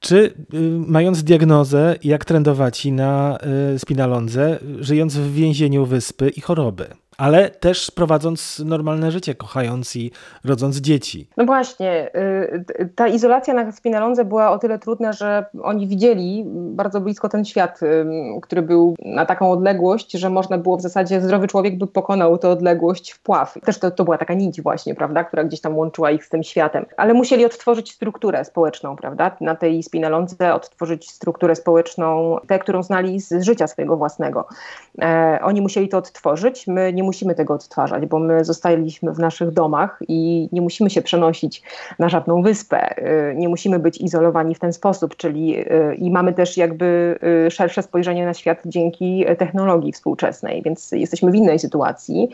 Czy 0.01 0.17
y, 0.17 0.61
mając 0.87 1.23
diagnozę, 1.23 1.97
jak 2.05 2.25
trendowaci 2.25 2.93
na 2.93 3.39
y, 3.75 3.79
spinalondze, 3.79 4.59
żyjąc 4.79 5.17
w 5.17 5.35
więzieniu 5.35 5.87
wyspy 5.87 6.29
i 6.29 6.41
choroby? 6.41 6.87
Ale 7.21 7.51
też 7.51 7.91
prowadząc 7.91 8.63
normalne 8.65 9.11
życie, 9.11 9.35
kochając 9.35 9.97
i 9.97 10.11
rodząc 10.45 10.77
dzieci. 10.77 11.29
No 11.37 11.45
właśnie, 11.45 12.11
y, 12.81 12.89
ta 12.95 13.09
izolacja 13.09 13.55
na 13.55 13.73
Spinalonze 13.73 14.25
była 14.25 14.51
o 14.51 14.59
tyle 14.59 14.79
trudna, 14.79 15.13
że 15.13 15.45
oni 15.63 15.87
widzieli 15.87 16.45
bardzo 16.47 17.01
blisko 17.01 17.29
ten 17.29 17.45
świat, 17.45 17.81
który 18.43 18.63
był 18.63 18.95
na 19.05 19.27
taką 19.27 19.51
odległość, 19.51 20.13
że 20.13 20.31
można 20.31 20.59
było 20.59 20.77
w 20.77 20.81
zasadzie, 20.81 21.21
zdrowy 21.21 21.49
człowiek 21.49 21.79
by 21.79 21.87
pokonał 21.87 22.39
tę 22.39 22.49
odległość 22.49 23.11
w 23.11 23.23
pław. 23.23 23.55
Też 23.65 23.79
to, 23.79 23.91
to 23.91 24.05
była 24.05 24.19
taka 24.19 24.35
nić 24.35 24.63
właśnie, 24.63 24.95
prawda, 24.95 25.25
która 25.25 25.45
gdzieś 25.45 25.61
tam 25.61 25.79
łączyła 25.79 26.11
ich 26.11 26.25
z 26.25 26.29
tym 26.29 26.43
światem. 26.43 26.87
Ale 26.97 27.15
musieli 27.15 27.45
odtworzyć 27.45 27.93
strukturę 27.93 28.45
społeczną, 28.45 28.97
prawda, 28.97 29.37
na 29.41 29.55
tej 29.55 29.83
Spinalonce 29.83 30.55
odtworzyć 30.55 31.11
strukturę 31.11 31.57
społeczną, 31.57 32.37
tę, 32.47 32.59
którą 32.59 32.83
znali 32.83 33.21
z 33.21 33.45
życia 33.45 33.67
swojego 33.67 33.97
własnego. 33.97 34.49
E, 35.03 35.39
oni 35.43 35.61
musieli 35.61 35.89
to 35.89 35.99
odtworzyć, 35.99 36.67
my 36.67 36.93
nie 36.93 37.03
musimy 37.11 37.35
tego 37.35 37.55
odtwarzać, 37.55 38.07
bo 38.07 38.19
my 38.19 38.45
zostaliśmy 38.45 39.13
w 39.13 39.19
naszych 39.19 39.51
domach 39.51 39.99
i 40.09 40.49
nie 40.53 40.61
musimy 40.61 40.91
się 40.91 41.03
przenosić 41.03 41.63
na 41.99 42.09
żadną 42.09 42.43
wyspę, 42.43 42.99
y, 43.33 43.35
nie 43.37 43.49
musimy 43.49 43.79
być 43.79 44.01
izolowani 44.01 44.55
w 44.55 44.59
ten 44.59 44.73
sposób, 44.73 45.17
czyli 45.17 45.59
y, 45.59 45.95
i 45.95 46.11
mamy 46.11 46.33
też 46.33 46.57
jakby 46.57 47.19
y, 47.47 47.51
szersze 47.51 47.83
spojrzenie 47.83 48.27
na 48.27 48.35
świat 48.35 48.63
dzięki 48.67 49.25
technologii 49.39 49.93
współczesnej, 49.93 50.63
więc 50.63 50.93
jesteśmy 50.93 51.31
w 51.31 51.35
innej 51.35 51.59
sytuacji. 51.59 52.29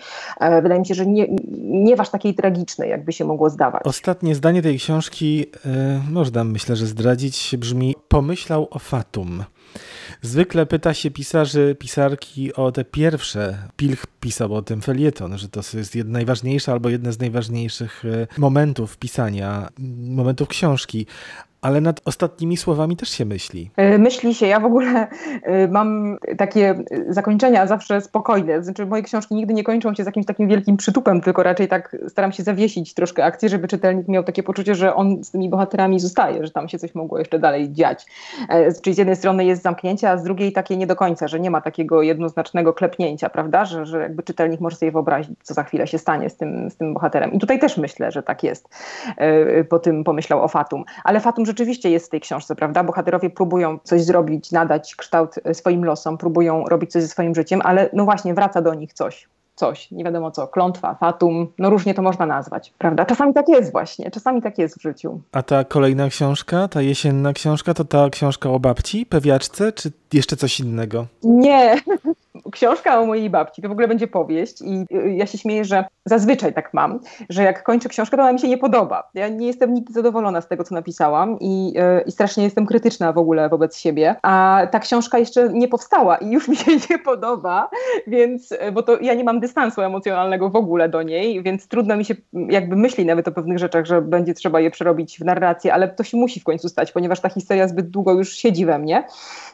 Wydaje 0.62 0.80
mi 0.80 0.86
się, 0.86 0.94
że 0.94 1.06
nie, 1.06 1.26
nie 1.58 1.96
waż 1.96 2.10
takiej 2.10 2.34
tragicznej, 2.34 2.90
jakby 2.90 3.12
się 3.12 3.24
mogło 3.24 3.50
zdawać. 3.50 3.82
Ostatnie 3.84 4.34
zdanie 4.34 4.62
tej 4.62 4.78
książki, 4.78 5.46
można 6.10 6.44
myślę, 6.44 6.76
że 6.76 6.86
zdradzić, 6.86 7.56
brzmi 7.58 7.94
pomyślał 8.08 8.68
o 8.70 8.78
Fatum. 8.78 9.44
Zwykle 10.22 10.66
pyta 10.66 10.94
się 10.94 11.10
pisarzy, 11.10 11.76
pisarki 11.78 12.54
o 12.54 12.72
te 12.72 12.84
pierwsze. 12.84 13.68
Pilch 13.76 14.06
pisał 14.20 14.54
o 14.54 14.62
tym 14.62 14.82
felieton, 14.82 15.38
że 15.38 15.48
to 15.48 15.60
jest 15.74 15.94
najważniejsze 15.94 16.72
albo 16.72 16.88
jedne 16.88 17.12
z 17.12 17.18
najważniejszych 17.18 18.04
e, 18.04 18.26
momentów 18.38 18.96
pisania, 18.96 19.68
momentów 19.98 20.48
książki 20.48 21.06
ale 21.60 21.80
nad 21.80 22.00
ostatnimi 22.04 22.56
słowami 22.56 22.96
też 22.96 23.08
się 23.08 23.24
myśli. 23.24 23.70
E, 23.76 23.98
myśli 23.98 24.34
się. 24.34 24.46
Ja 24.46 24.60
w 24.60 24.64
ogóle 24.64 25.08
e, 25.42 25.68
mam 25.68 26.18
takie 26.38 26.74
zakończenia 27.08 27.66
zawsze 27.66 28.00
spokojne. 28.00 28.62
Znaczy, 28.62 28.86
moje 28.86 29.02
książki 29.02 29.34
nigdy 29.34 29.54
nie 29.54 29.64
kończą 29.64 29.94
się 29.94 30.02
z 30.02 30.06
jakimś 30.06 30.26
takim 30.26 30.48
wielkim 30.48 30.76
przytupem, 30.76 31.20
tylko 31.20 31.42
raczej 31.42 31.68
tak 31.68 31.96
staram 32.08 32.32
się 32.32 32.42
zawiesić 32.42 32.94
troszkę 32.94 33.24
akcję, 33.24 33.48
żeby 33.48 33.68
czytelnik 33.68 34.08
miał 34.08 34.24
takie 34.24 34.42
poczucie, 34.42 34.74
że 34.74 34.94
on 34.94 35.24
z 35.24 35.30
tymi 35.30 35.48
bohaterami 35.48 36.00
zostaje, 36.00 36.44
że 36.44 36.50
tam 36.50 36.68
się 36.68 36.78
coś 36.78 36.94
mogło 36.94 37.18
jeszcze 37.18 37.38
dalej 37.38 37.72
dziać. 37.72 38.06
E, 38.48 38.72
czyli 38.72 38.94
z 38.94 38.98
jednej 38.98 39.16
strony 39.16 39.44
jest 39.44 39.62
zamknięcie, 39.62 40.10
a 40.10 40.18
z 40.18 40.22
drugiej 40.22 40.52
takie 40.52 40.76
nie 40.76 40.86
do 40.86 40.96
końca, 40.96 41.28
że 41.28 41.40
nie 41.40 41.50
ma 41.50 41.60
takiego 41.60 42.02
jednoznacznego 42.02 42.72
klepnięcia, 42.72 43.30
prawda? 43.30 43.64
Że, 43.64 43.86
że 43.86 44.00
jakby 44.00 44.22
czytelnik 44.22 44.60
może 44.60 44.76
sobie 44.76 44.92
wyobrazić, 44.92 45.38
co 45.42 45.54
za 45.54 45.64
chwilę 45.64 45.86
się 45.86 45.98
stanie 45.98 46.30
z 46.30 46.36
tym, 46.36 46.70
z 46.70 46.76
tym 46.76 46.94
bohaterem. 46.94 47.32
I 47.32 47.38
tutaj 47.38 47.58
też 47.58 47.76
myślę, 47.76 48.12
że 48.12 48.22
tak 48.22 48.42
jest. 48.42 48.68
Po 49.68 49.78
tym 49.78 50.04
pomyślał 50.04 50.42
o 50.42 50.48
Fatum. 50.48 50.84
Ale 51.04 51.20
Fatum 51.20 51.46
rzeczywiście 51.56 51.90
jest 51.90 52.06
w 52.06 52.10
tej 52.10 52.20
książce, 52.20 52.56
prawda? 52.56 52.84
Bohaterowie 52.84 53.30
próbują 53.30 53.78
coś 53.84 54.02
zrobić, 54.02 54.52
nadać 54.52 54.96
kształt 54.96 55.34
e, 55.44 55.54
swoim 55.54 55.84
losom, 55.84 56.18
próbują 56.18 56.64
robić 56.64 56.92
coś 56.92 57.02
ze 57.02 57.08
swoim 57.08 57.34
życiem, 57.34 57.60
ale 57.64 57.90
no 57.92 58.04
właśnie 58.04 58.34
wraca 58.34 58.62
do 58.62 58.74
nich 58.74 58.92
coś 58.92 59.28
coś, 59.56 59.90
nie 59.90 60.04
wiadomo 60.04 60.30
co, 60.30 60.48
klątwa, 60.48 60.94
fatum, 60.94 61.46
no 61.58 61.70
różnie 61.70 61.94
to 61.94 62.02
można 62.02 62.26
nazwać, 62.26 62.72
prawda? 62.78 63.04
Czasami 63.04 63.34
tak 63.34 63.48
jest 63.48 63.72
właśnie, 63.72 64.10
czasami 64.10 64.42
tak 64.42 64.58
jest 64.58 64.78
w 64.78 64.82
życiu. 64.82 65.20
A 65.32 65.42
ta 65.42 65.64
kolejna 65.64 66.08
książka, 66.08 66.68
ta 66.68 66.82
jesienna 66.82 67.32
książka, 67.32 67.74
to 67.74 67.84
ta 67.84 68.10
książka 68.10 68.50
o 68.50 68.60
babci, 68.60 69.06
pewiaczce, 69.06 69.72
czy 69.72 69.92
jeszcze 70.12 70.36
coś 70.36 70.60
innego? 70.60 71.06
Nie, 71.22 71.76
książka 72.52 73.00
o 73.00 73.06
mojej 73.06 73.30
babci 73.30 73.62
to 73.62 73.68
w 73.68 73.72
ogóle 73.72 73.88
będzie 73.88 74.06
powieść 74.06 74.62
i 74.62 74.86
y, 74.96 75.12
ja 75.12 75.26
się 75.26 75.38
śmieję, 75.38 75.64
że 75.64 75.84
zazwyczaj 76.04 76.54
tak 76.54 76.74
mam, 76.74 77.00
że 77.30 77.42
jak 77.42 77.62
kończę 77.62 77.88
książkę, 77.88 78.16
to 78.16 78.22
ona 78.22 78.32
mi 78.32 78.40
się 78.40 78.48
nie 78.48 78.58
podoba. 78.58 79.10
Ja 79.14 79.28
nie 79.28 79.46
jestem 79.46 79.74
nigdy 79.74 79.92
zadowolona 79.92 80.40
z 80.40 80.48
tego, 80.48 80.64
co 80.64 80.74
napisałam 80.74 81.36
i, 81.40 81.74
y, 82.00 82.04
i 82.06 82.12
strasznie 82.12 82.44
jestem 82.44 82.66
krytyczna 82.66 83.12
w 83.12 83.18
ogóle 83.18 83.48
wobec 83.48 83.76
siebie, 83.76 84.16
a 84.22 84.62
ta 84.70 84.78
książka 84.78 85.18
jeszcze 85.18 85.48
nie 85.48 85.68
powstała 85.68 86.16
i 86.16 86.30
już 86.30 86.48
mi 86.50 86.56
się 86.56 86.72
nie 86.90 86.98
podoba, 86.98 87.70
więc, 88.06 88.52
y, 88.52 88.72
bo 88.72 88.82
to 88.82 89.00
ja 89.00 89.14
nie 89.14 89.24
mam 89.24 89.40
dystansu 89.40 89.82
emocjonalnego 89.82 90.50
w 90.50 90.56
ogóle 90.56 90.88
do 90.88 91.02
niej, 91.02 91.42
więc 91.42 91.68
trudno 91.68 91.96
mi 91.96 92.04
się 92.04 92.14
jakby 92.32 92.76
myśli 92.76 93.06
nawet 93.06 93.28
o 93.28 93.32
pewnych 93.32 93.58
rzeczach, 93.58 93.86
że 93.86 94.02
będzie 94.02 94.34
trzeba 94.34 94.60
je 94.60 94.70
przerobić 94.70 95.18
w 95.18 95.24
narrację, 95.24 95.74
ale 95.74 95.88
to 95.88 96.04
się 96.04 96.16
musi 96.16 96.40
w 96.40 96.44
końcu 96.44 96.68
stać, 96.68 96.92
ponieważ 96.92 97.20
ta 97.20 97.28
historia 97.28 97.68
zbyt 97.68 97.90
długo 97.90 98.12
już 98.12 98.36
siedzi 98.36 98.66
we 98.66 98.78
mnie, 98.78 99.04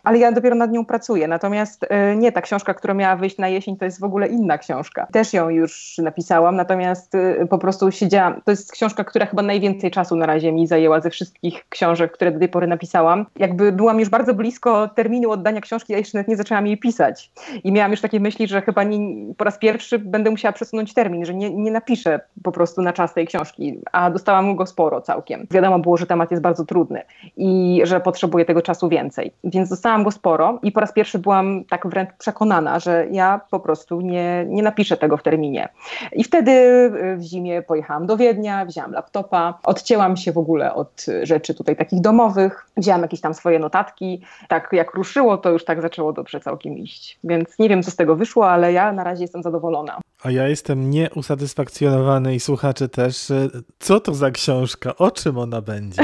ale 0.04 0.18
ja 0.18 0.32
dopiero 0.32 0.56
nad 0.56 0.72
nią 0.72 0.84
pracuję. 0.84 1.28
Natomiast 1.28 1.86
nie, 2.16 2.32
ta 2.32 2.40
książka, 2.40 2.71
która 2.74 2.94
miała 2.94 3.16
wyjść 3.16 3.38
na 3.38 3.48
jesień, 3.48 3.76
to 3.76 3.84
jest 3.84 4.00
w 4.00 4.04
ogóle 4.04 4.26
inna 4.26 4.58
książka. 4.58 5.06
Też 5.12 5.32
ją 5.32 5.48
już 5.48 5.98
napisałam, 5.98 6.56
natomiast 6.56 7.14
y, 7.14 7.46
po 7.50 7.58
prostu 7.58 7.90
siedziałam. 7.90 8.40
To 8.44 8.50
jest 8.50 8.72
książka, 8.72 9.04
która 9.04 9.26
chyba 9.26 9.42
najwięcej 9.42 9.90
czasu 9.90 10.16
na 10.16 10.26
razie 10.26 10.52
mi 10.52 10.66
zajęła 10.66 11.00
ze 11.00 11.10
wszystkich 11.10 11.68
książek, 11.68 12.12
które 12.12 12.32
do 12.32 12.38
tej 12.38 12.48
pory 12.48 12.66
napisałam. 12.66 13.26
Jakby 13.36 13.72
byłam 13.72 14.00
już 14.00 14.08
bardzo 14.08 14.34
blisko 14.34 14.88
terminu 14.88 15.30
oddania 15.30 15.60
książki, 15.60 15.94
a 15.94 15.98
jeszcze 15.98 16.18
nawet 16.18 16.28
nie 16.28 16.36
zaczęłam 16.36 16.66
jej 16.66 16.78
pisać. 16.78 17.32
I 17.64 17.72
miałam 17.72 17.90
już 17.90 18.00
takie 18.00 18.20
myśli, 18.20 18.48
że 18.48 18.62
chyba 18.62 18.82
nie, 18.82 18.98
po 19.34 19.44
raz 19.44 19.58
pierwszy 19.58 19.98
będę 19.98 20.30
musiała 20.30 20.52
przesunąć 20.52 20.94
termin, 20.94 21.24
że 21.24 21.34
nie, 21.34 21.50
nie 21.50 21.70
napiszę 21.70 22.20
po 22.42 22.52
prostu 22.52 22.82
na 22.82 22.92
czas 22.92 23.14
tej 23.14 23.26
książki, 23.26 23.78
a 23.92 24.10
dostałam 24.10 24.56
go 24.56 24.66
sporo 24.66 25.00
całkiem. 25.00 25.46
Wiadomo 25.50 25.78
było, 25.78 25.96
że 25.96 26.06
temat 26.06 26.30
jest 26.30 26.42
bardzo 26.42 26.64
trudny 26.64 27.02
i 27.36 27.80
że 27.84 28.00
potrzebuję 28.00 28.44
tego 28.44 28.62
czasu 28.62 28.88
więcej. 28.88 29.32
Więc 29.44 29.68
dostałam 29.68 30.04
go 30.04 30.10
sporo 30.10 30.58
i 30.62 30.72
po 30.72 30.80
raz 30.80 30.92
pierwszy 30.92 31.18
byłam 31.18 31.64
tak 31.64 31.86
wręcz 31.86 32.10
przekonana, 32.18 32.61
że 32.80 33.06
ja 33.10 33.40
po 33.50 33.60
prostu 33.60 34.00
nie, 34.00 34.44
nie 34.48 34.62
napiszę 34.62 34.96
tego 34.96 35.16
w 35.16 35.22
terminie. 35.22 35.68
I 36.12 36.24
wtedy 36.24 36.50
y, 36.50 37.16
w 37.16 37.22
zimie 37.22 37.62
pojechałam 37.62 38.06
do 38.06 38.16
Wiednia, 38.16 38.64
wzięłam 38.64 38.92
laptopa, 38.92 39.58
odcięłam 39.64 40.16
się 40.16 40.32
w 40.32 40.38
ogóle 40.38 40.74
od 40.74 41.06
rzeczy 41.22 41.54
tutaj 41.54 41.76
takich 41.76 42.00
domowych, 42.00 42.66
wzięłam 42.76 43.02
jakieś 43.02 43.20
tam 43.20 43.34
swoje 43.34 43.58
notatki. 43.58 44.22
Tak 44.48 44.68
jak 44.72 44.94
ruszyło, 44.94 45.38
to 45.38 45.50
już 45.50 45.64
tak 45.64 45.82
zaczęło 45.82 46.12
dobrze 46.12 46.40
całkiem 46.40 46.78
iść. 46.78 47.18
Więc 47.24 47.58
nie 47.58 47.68
wiem, 47.68 47.82
co 47.82 47.90
z 47.90 47.96
tego 47.96 48.16
wyszło, 48.16 48.50
ale 48.50 48.72
ja 48.72 48.92
na 48.92 49.04
razie 49.04 49.22
jestem 49.22 49.42
zadowolona. 49.42 49.98
A 50.22 50.30
ja 50.30 50.48
jestem 50.48 50.90
nieusatysfakcjonowany 50.90 52.34
i 52.34 52.40
słuchacze 52.40 52.88
też. 52.88 53.32
Co 53.78 54.00
to 54.00 54.14
za 54.14 54.30
książka? 54.30 54.96
O 54.96 55.10
czym 55.10 55.38
ona 55.38 55.60
będzie? 55.60 56.02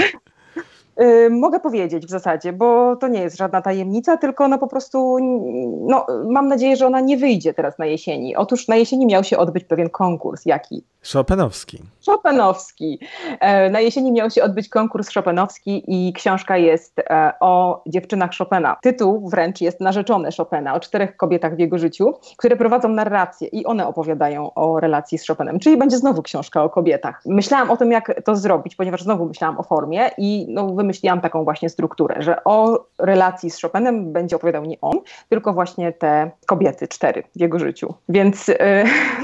Mogę 1.30 1.60
powiedzieć 1.60 2.06
w 2.06 2.10
zasadzie, 2.10 2.52
bo 2.52 2.96
to 2.96 3.08
nie 3.08 3.20
jest 3.20 3.36
żadna 3.36 3.62
tajemnica, 3.62 4.16
tylko 4.16 4.44
ona 4.44 4.58
po 4.58 4.66
prostu, 4.66 5.16
no, 5.88 6.06
mam 6.24 6.48
nadzieję, 6.48 6.76
że 6.76 6.86
ona 6.86 7.00
nie 7.00 7.16
wyjdzie 7.16 7.54
teraz 7.54 7.78
na 7.78 7.86
jesieni. 7.86 8.36
Otóż 8.36 8.68
na 8.68 8.76
jesieni 8.76 9.06
miał 9.06 9.24
się 9.24 9.38
odbyć 9.38 9.64
pewien 9.64 9.90
konkurs. 9.90 10.46
Jaki? 10.46 10.84
Chopinowski. 11.12 11.82
Chopinowski. 12.06 13.00
E, 13.40 13.70
na 13.70 13.80
jesieni 13.80 14.12
miał 14.12 14.30
się 14.30 14.42
odbyć 14.42 14.68
konkurs 14.68 15.14
Chopinowski 15.14 15.84
i 15.86 16.12
książka 16.12 16.56
jest 16.56 16.98
e, 16.98 17.32
o 17.40 17.82
dziewczynach 17.86 18.30
Chopina. 18.38 18.76
Tytuł 18.82 19.28
wręcz 19.28 19.60
jest 19.60 19.80
narzeczone 19.80 20.28
Chopina, 20.36 20.74
o 20.74 20.80
czterech 20.80 21.16
kobietach 21.16 21.56
w 21.56 21.58
jego 21.58 21.78
życiu, 21.78 22.14
które 22.36 22.56
prowadzą 22.56 22.88
narrację 22.88 23.48
i 23.48 23.66
one 23.66 23.86
opowiadają 23.86 24.54
o 24.54 24.80
relacji 24.80 25.18
z 25.18 25.26
Chopinem. 25.26 25.58
Czyli 25.58 25.76
będzie 25.76 25.96
znowu 25.98 26.22
książka 26.22 26.64
o 26.64 26.70
kobietach. 26.70 27.22
Myślałam 27.26 27.70
o 27.70 27.76
tym, 27.76 27.92
jak 27.92 28.22
to 28.24 28.36
zrobić, 28.36 28.76
ponieważ 28.76 29.02
znowu 29.02 29.26
myślałam 29.26 29.58
o 29.58 29.62
formie 29.62 30.10
i 30.18 30.46
no, 30.48 30.66
wymyśliłam 30.88 31.20
taką 31.20 31.44
właśnie 31.44 31.68
strukturę, 31.68 32.22
że 32.22 32.44
o 32.44 32.86
relacji 32.98 33.50
z 33.50 33.60
Chopinem 33.60 34.12
będzie 34.12 34.36
opowiadał 34.36 34.64
nie 34.64 34.76
on, 34.80 35.00
tylko 35.28 35.52
właśnie 35.52 35.92
te 35.92 36.30
kobiety, 36.46 36.88
cztery 36.88 37.22
w 37.36 37.40
jego 37.40 37.58
życiu. 37.58 37.94
Więc 38.08 38.48
yy, 38.48 38.56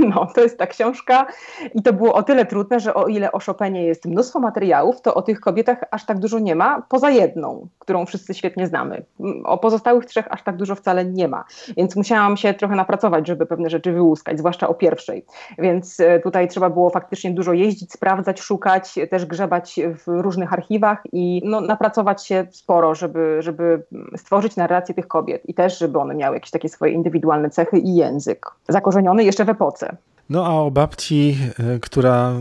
no, 0.14 0.26
to 0.34 0.40
jest 0.40 0.58
ta 0.58 0.66
książka. 0.66 1.26
I 1.74 1.82
to 1.82 1.92
było 1.92 2.14
o 2.14 2.22
tyle 2.22 2.46
trudne, 2.46 2.80
że 2.80 2.94
o 2.94 3.06
ile 3.06 3.32
o 3.32 3.38
Chopinie 3.38 3.84
jest 3.84 4.04
mnóstwo 4.04 4.40
materiałów, 4.40 5.00
to 5.00 5.14
o 5.14 5.22
tych 5.22 5.40
kobietach 5.40 5.78
aż 5.90 6.06
tak 6.06 6.18
dużo 6.18 6.38
nie 6.38 6.54
ma, 6.54 6.82
poza 6.88 7.10
jedną, 7.10 7.68
którą 7.78 8.06
wszyscy 8.06 8.34
świetnie 8.34 8.66
znamy. 8.66 9.04
O 9.44 9.58
pozostałych 9.58 10.06
trzech 10.06 10.26
aż 10.30 10.42
tak 10.42 10.56
dużo 10.56 10.74
wcale 10.74 11.04
nie 11.04 11.28
ma. 11.28 11.44
Więc 11.76 11.96
musiałam 11.96 12.36
się 12.36 12.54
trochę 12.54 12.76
napracować, 12.76 13.26
żeby 13.26 13.46
pewne 13.46 13.70
rzeczy 13.70 13.92
wyłuskać, 13.92 14.38
zwłaszcza 14.38 14.68
o 14.68 14.74
pierwszej. 14.74 15.24
Więc 15.58 16.00
e, 16.00 16.20
tutaj 16.20 16.48
trzeba 16.48 16.70
było 16.70 16.90
faktycznie 16.90 17.30
dużo 17.30 17.52
jeździć, 17.52 17.92
sprawdzać, 17.92 18.40
szukać, 18.40 18.94
też 19.10 19.26
grzebać 19.26 19.80
w 20.06 20.08
różnych 20.08 20.52
archiwach 20.52 21.02
i 21.12 21.42
no, 21.44 21.53
napracować 21.60 22.26
się 22.26 22.46
sporo, 22.50 22.94
żeby, 22.94 23.36
żeby 23.40 23.82
stworzyć 24.16 24.56
narrację 24.56 24.94
tych 24.94 25.08
kobiet 25.08 25.46
i 25.46 25.54
też, 25.54 25.78
żeby 25.78 25.98
one 25.98 26.14
miały 26.14 26.36
jakieś 26.36 26.50
takie 26.50 26.68
swoje 26.68 26.92
indywidualne 26.92 27.50
cechy 27.50 27.78
i 27.78 27.94
język. 27.94 28.46
Zakorzeniony 28.68 29.24
jeszcze 29.24 29.44
w 29.44 29.48
epoce. 29.48 29.96
No 30.30 30.46
a 30.46 30.50
o 30.50 30.70
babci, 30.70 31.36
e, 31.58 31.78
która 31.78 32.32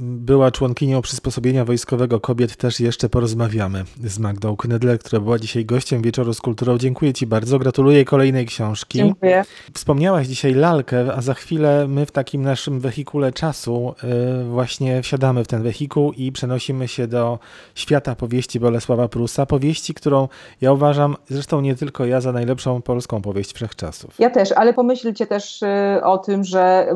była 0.00 0.50
członkinią 0.50 1.02
przysposobienia 1.02 1.64
wojskowego 1.64 2.20
kobiet 2.20 2.56
też 2.56 2.80
jeszcze 2.80 3.08
porozmawiamy 3.08 3.84
z 4.04 4.18
Magdą 4.18 4.56
Knedler, 4.56 4.98
która 4.98 5.20
była 5.20 5.38
dzisiaj 5.38 5.64
gościem 5.64 6.02
Wieczoru 6.02 6.34
z 6.34 6.40
Kulturą. 6.40 6.78
Dziękuję 6.78 7.12
Ci 7.12 7.26
bardzo, 7.26 7.58
gratuluję 7.58 8.04
kolejnej 8.04 8.46
książki. 8.46 8.98
Dziękuję. 8.98 9.44
Wspomniałaś 9.74 10.26
dzisiaj 10.26 10.54
lalkę, 10.54 11.14
a 11.14 11.20
za 11.20 11.34
chwilę 11.34 11.88
my 11.88 12.06
w 12.06 12.12
takim 12.12 12.42
naszym 12.42 12.80
wehikule 12.80 13.32
czasu 13.32 13.94
e, 14.02 14.44
właśnie 14.44 15.02
wsiadamy 15.02 15.44
w 15.44 15.48
ten 15.48 15.62
wehikuł 15.62 16.12
i 16.12 16.32
przenosimy 16.32 16.88
się 16.88 17.06
do 17.06 17.38
świata 17.74 18.14
powieści 18.14 18.60
Bolesława 18.60 19.08
Prusa. 19.08 19.46
Powieści, 19.46 19.94
którą 19.94 20.28
ja 20.60 20.72
uważam, 20.72 21.16
zresztą 21.28 21.60
nie 21.60 21.74
tylko 21.74 22.06
ja, 22.06 22.20
za 22.20 22.32
najlepszą 22.32 22.82
polską 22.82 23.22
powieść 23.22 23.52
wszechczasów. 23.52 24.14
Ja 24.18 24.30
też, 24.30 24.52
ale 24.52 24.74
pomyślcie 24.74 25.26
też 25.26 25.62
e, 25.62 26.00
o 26.04 26.18
tym, 26.18 26.44
że 26.44 26.86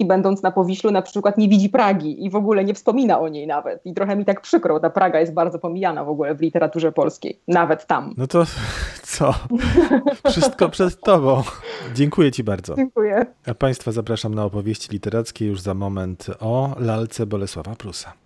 będąc 0.00 0.42
na 0.42 0.50
Powiślu 0.50 0.90
na 0.90 1.02
przykład 1.02 1.38
nie 1.38 1.48
widzi 1.48 1.68
Pragi 1.68 2.24
i 2.24 2.30
w 2.30 2.36
ogóle 2.36 2.64
nie 2.64 2.74
wspomina 2.74 3.20
o 3.20 3.28
niej 3.28 3.46
nawet. 3.46 3.86
I 3.86 3.94
trochę 3.94 4.16
mi 4.16 4.24
tak 4.24 4.40
przykro, 4.40 4.80
ta 4.80 4.90
Praga 4.90 5.20
jest 5.20 5.34
bardzo 5.34 5.58
pomijana 5.58 6.04
w 6.04 6.08
ogóle 6.08 6.34
w 6.34 6.40
literaturze 6.40 6.92
polskiej, 6.92 7.40
nawet 7.48 7.86
tam. 7.86 8.14
No 8.16 8.26
to 8.26 8.44
co? 9.02 9.34
Wszystko 10.30 10.68
przed 10.68 11.00
tobą. 11.00 11.42
Dziękuję 11.94 12.32
ci 12.32 12.44
bardzo. 12.44 12.74
Dziękuję. 12.74 13.26
A 13.46 13.54
Państwa 13.54 13.92
zapraszam 13.92 14.34
na 14.34 14.44
opowieści 14.44 14.88
literackie 14.92 15.46
już 15.46 15.60
za 15.60 15.74
moment 15.74 16.26
o 16.40 16.74
lalce 16.78 17.26
Bolesława 17.26 17.74
Prusa. 17.74 18.21